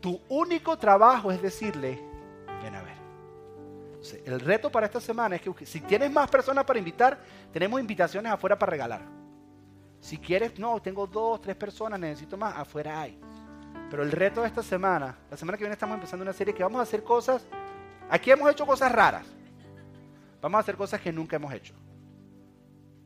Tu 0.00 0.18
único 0.30 0.78
trabajo 0.78 1.30
es 1.30 1.42
decirle, 1.42 2.00
ven 2.62 2.74
a 2.74 2.82
ver. 2.82 2.96
el 4.24 4.40
reto 4.40 4.72
para 4.72 4.86
esta 4.86 5.02
semana 5.02 5.36
es 5.36 5.42
que 5.42 5.66
si 5.66 5.82
tienes 5.82 6.10
más 6.10 6.30
personas 6.30 6.64
para 6.64 6.78
invitar, 6.78 7.20
tenemos 7.52 7.78
invitaciones 7.78 8.32
afuera 8.32 8.58
para 8.58 8.70
regalar. 8.70 9.02
Si 10.00 10.16
quieres, 10.16 10.58
no, 10.58 10.80
tengo 10.80 11.06
dos, 11.06 11.42
tres 11.42 11.56
personas, 11.56 12.00
necesito 12.00 12.38
más, 12.38 12.56
afuera 12.56 13.02
hay. 13.02 13.20
Pero 13.90 14.02
el 14.02 14.12
reto 14.12 14.40
de 14.40 14.46
esta 14.46 14.62
semana, 14.62 15.14
la 15.30 15.36
semana 15.36 15.58
que 15.58 15.64
viene 15.64 15.74
estamos 15.74 15.96
empezando 15.96 16.22
una 16.22 16.32
serie 16.32 16.54
que 16.54 16.62
vamos 16.62 16.78
a 16.78 16.84
hacer 16.84 17.04
cosas 17.04 17.46
Aquí 18.10 18.30
hemos 18.30 18.50
hecho 18.50 18.66
cosas 18.66 18.92
raras. 18.92 19.26
Vamos 20.40 20.58
a 20.58 20.60
hacer 20.60 20.76
cosas 20.76 21.00
que 21.00 21.12
nunca 21.12 21.36
hemos 21.36 21.52
hecho. 21.52 21.74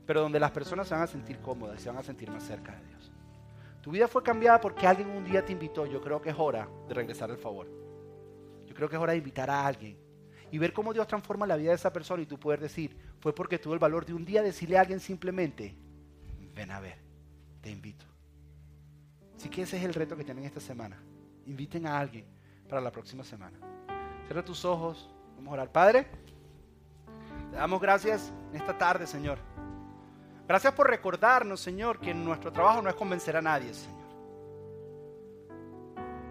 Pero 0.06 0.22
donde 0.22 0.40
las 0.40 0.50
personas 0.50 0.88
se 0.88 0.94
van 0.94 1.04
a 1.04 1.06
sentir 1.06 1.38
cómodas, 1.38 1.80
se 1.80 1.88
van 1.88 1.98
a 1.98 2.02
sentir 2.02 2.30
más 2.30 2.42
cerca 2.42 2.72
de 2.72 2.86
Dios. 2.86 3.12
Tu 3.80 3.90
vida 3.90 4.08
fue 4.08 4.22
cambiada 4.22 4.60
porque 4.60 4.86
alguien 4.86 5.08
un 5.10 5.24
día 5.24 5.44
te 5.44 5.52
invitó. 5.52 5.86
Yo 5.86 6.00
creo 6.00 6.20
que 6.20 6.30
es 6.30 6.36
hora 6.38 6.68
de 6.88 6.94
regresar 6.94 7.30
al 7.30 7.38
favor. 7.38 7.66
Yo 8.66 8.74
creo 8.74 8.88
que 8.88 8.96
es 8.96 9.02
hora 9.02 9.12
de 9.12 9.18
invitar 9.18 9.48
a 9.50 9.66
alguien 9.66 9.96
y 10.50 10.58
ver 10.58 10.72
cómo 10.72 10.92
Dios 10.92 11.06
transforma 11.06 11.46
la 11.46 11.56
vida 11.56 11.70
de 11.70 11.76
esa 11.76 11.92
persona 11.92 12.22
y 12.22 12.26
tú 12.26 12.38
poder 12.38 12.60
decir, 12.60 12.96
fue 13.20 13.34
porque 13.34 13.58
tuvo 13.58 13.74
el 13.74 13.78
valor 13.78 14.04
de 14.04 14.14
un 14.14 14.24
día 14.24 14.42
decirle 14.42 14.76
a 14.76 14.80
alguien 14.80 15.00
simplemente, 15.00 15.76
ven 16.54 16.70
a 16.70 16.80
ver, 16.80 16.98
te 17.60 17.70
invito. 17.70 18.04
Así 19.36 19.48
que 19.48 19.62
ese 19.62 19.78
es 19.78 19.84
el 19.84 19.94
reto 19.94 20.16
que 20.16 20.24
tienen 20.24 20.44
esta 20.44 20.60
semana. 20.60 21.02
Inviten 21.46 21.86
a 21.86 21.98
alguien 21.98 22.26
para 22.68 22.80
la 22.80 22.90
próxima 22.90 23.24
semana. 23.24 23.58
Cierra 24.30 24.44
tus 24.44 24.64
ojos. 24.64 25.10
Vamos 25.34 25.50
a 25.50 25.54
orar. 25.54 25.72
Padre, 25.72 26.06
te 27.50 27.56
damos 27.56 27.80
gracias 27.80 28.32
en 28.52 28.60
esta 28.60 28.78
tarde, 28.78 29.04
Señor. 29.04 29.40
Gracias 30.46 30.72
por 30.72 30.88
recordarnos, 30.88 31.58
Señor, 31.58 31.98
que 31.98 32.14
nuestro 32.14 32.52
trabajo 32.52 32.80
no 32.80 32.88
es 32.88 32.94
convencer 32.94 33.36
a 33.36 33.42
nadie, 33.42 33.74
Señor. 33.74 33.98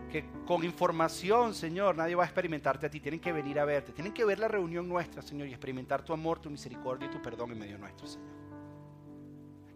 Que 0.10 0.24
con 0.48 0.64
información, 0.64 1.54
Señor, 1.54 1.98
nadie 1.98 2.16
va 2.16 2.24
a 2.24 2.28
experimentarte 2.28 2.86
a 2.86 2.90
ti. 2.90 3.02
Tienen 3.02 3.20
que 3.20 3.34
venir 3.34 3.60
a 3.60 3.66
verte. 3.66 3.92
Tienen 3.92 4.14
que 4.14 4.24
ver 4.24 4.40
la 4.40 4.48
reunión 4.48 4.88
nuestra, 4.88 5.22
Señor, 5.22 5.50
y 5.50 5.52
experimentar 5.52 6.02
tu 6.02 6.14
amor, 6.14 6.40
tu 6.40 6.50
misericordia 6.50 7.10
y 7.10 7.12
tu 7.12 7.22
perdón 7.22 7.52
en 7.52 7.60
medio 7.60 7.78
nuestro, 7.78 8.08
Señor. 8.08 8.30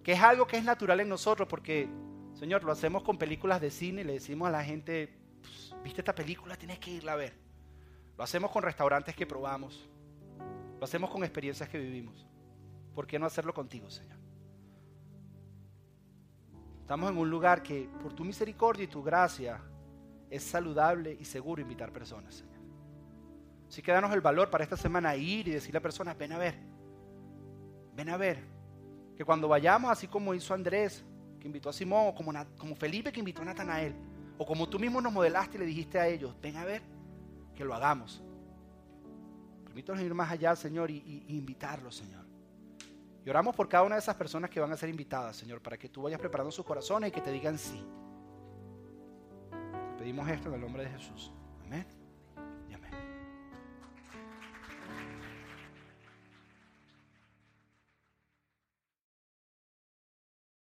Que 0.01 0.13
es 0.13 0.21
algo 0.21 0.47
que 0.47 0.55
es 0.55 0.63
natural 0.63 1.01
en 1.01 1.09
nosotros 1.09 1.45
porque, 1.49 1.89
Señor, 2.35 2.63
lo 2.63 2.71
hacemos 2.71 3.03
con 3.03 3.17
películas 3.17 3.59
de 3.59 3.69
cine. 3.69 4.05
Le 4.05 4.13
decimos 4.13 4.47
a 4.47 4.51
la 4.51 4.63
gente, 4.63 5.13
pues, 5.41 5.75
viste 5.83 5.99
esta 5.99 6.15
película, 6.15 6.55
tienes 6.55 6.79
que 6.79 6.89
irla 6.89 7.11
a 7.11 7.15
ver. 7.17 7.42
Lo 8.17 8.23
hacemos 8.23 8.51
con 8.51 8.63
restaurantes 8.63 9.15
que 9.15 9.25
probamos. 9.25 9.89
Lo 10.79 10.83
hacemos 10.83 11.09
con 11.09 11.23
experiencias 11.23 11.69
que 11.69 11.77
vivimos. 11.77 12.25
¿Por 12.93 13.07
qué 13.07 13.17
no 13.17 13.25
hacerlo 13.25 13.53
contigo, 13.53 13.89
Señor? 13.89 14.17
Estamos 16.81 17.09
en 17.09 17.17
un 17.17 17.29
lugar 17.29 17.63
que 17.63 17.89
por 18.01 18.13
tu 18.13 18.23
misericordia 18.23 18.83
y 18.83 18.87
tu 18.87 19.01
gracia 19.01 19.59
es 20.29 20.43
saludable 20.43 21.15
y 21.19 21.25
seguro 21.25 21.61
invitar 21.61 21.91
personas, 21.91 22.35
Señor. 22.35 22.53
Así 23.67 23.81
que 23.81 23.91
danos 23.91 24.13
el 24.13 24.21
valor 24.21 24.49
para 24.49 24.63
esta 24.63 24.77
semana 24.77 25.15
ir 25.15 25.47
y 25.47 25.51
decirle 25.51 25.79
a 25.79 25.81
personas, 25.81 26.17
ven 26.17 26.33
a 26.33 26.37
ver, 26.37 26.55
ven 27.95 28.09
a 28.09 28.17
ver. 28.17 28.43
Que 29.15 29.25
cuando 29.25 29.47
vayamos, 29.47 29.91
así 29.91 30.07
como 30.07 30.33
hizo 30.33 30.53
Andrés, 30.53 31.03
que 31.39 31.47
invitó 31.47 31.69
a 31.69 31.73
Simón, 31.73 32.13
como, 32.13 32.31
como 32.57 32.75
Felipe 32.75 33.11
que 33.11 33.19
invitó 33.19 33.41
a 33.41 33.45
Natanael, 33.45 33.95
o 34.37 34.45
como 34.45 34.67
tú 34.67 34.77
mismo 34.77 35.01
nos 35.01 35.13
modelaste 35.13 35.57
y 35.57 35.59
le 35.61 35.65
dijiste 35.65 35.99
a 35.99 36.07
ellos, 36.07 36.35
ven 36.41 36.57
a 36.57 36.65
ver, 36.65 36.81
que 37.53 37.63
lo 37.63 37.73
hagamos. 37.73 38.23
Permítanos 39.63 40.01
ir 40.03 40.13
más 40.13 40.31
allá, 40.31 40.55
Señor, 40.55 40.91
y, 40.91 41.25
invitarlos, 41.29 41.95
Señor. 41.95 42.25
Y 43.25 43.29
oramos 43.29 43.55
por 43.55 43.69
cada 43.69 43.83
una 43.83 43.95
de 43.95 43.99
esas 43.99 44.15
personas 44.15 44.49
que 44.49 44.59
van 44.59 44.71
a 44.71 44.77
ser 44.77 44.89
invitadas, 44.89 45.35
Señor, 45.35 45.61
para 45.61 45.77
que 45.77 45.89
tú 45.89 46.03
vayas 46.03 46.19
preparando 46.19 46.51
sus 46.51 46.65
corazones 46.65 47.09
y 47.09 47.11
que 47.11 47.21
te 47.21 47.31
digan 47.31 47.57
sí. 47.57 47.83
Te 49.49 49.97
pedimos 49.97 50.27
esto 50.29 50.49
en 50.49 50.55
el 50.55 50.61
nombre 50.61 50.83
de 50.83 50.89
Jesús. 50.89 51.33
Amén. 51.65 52.02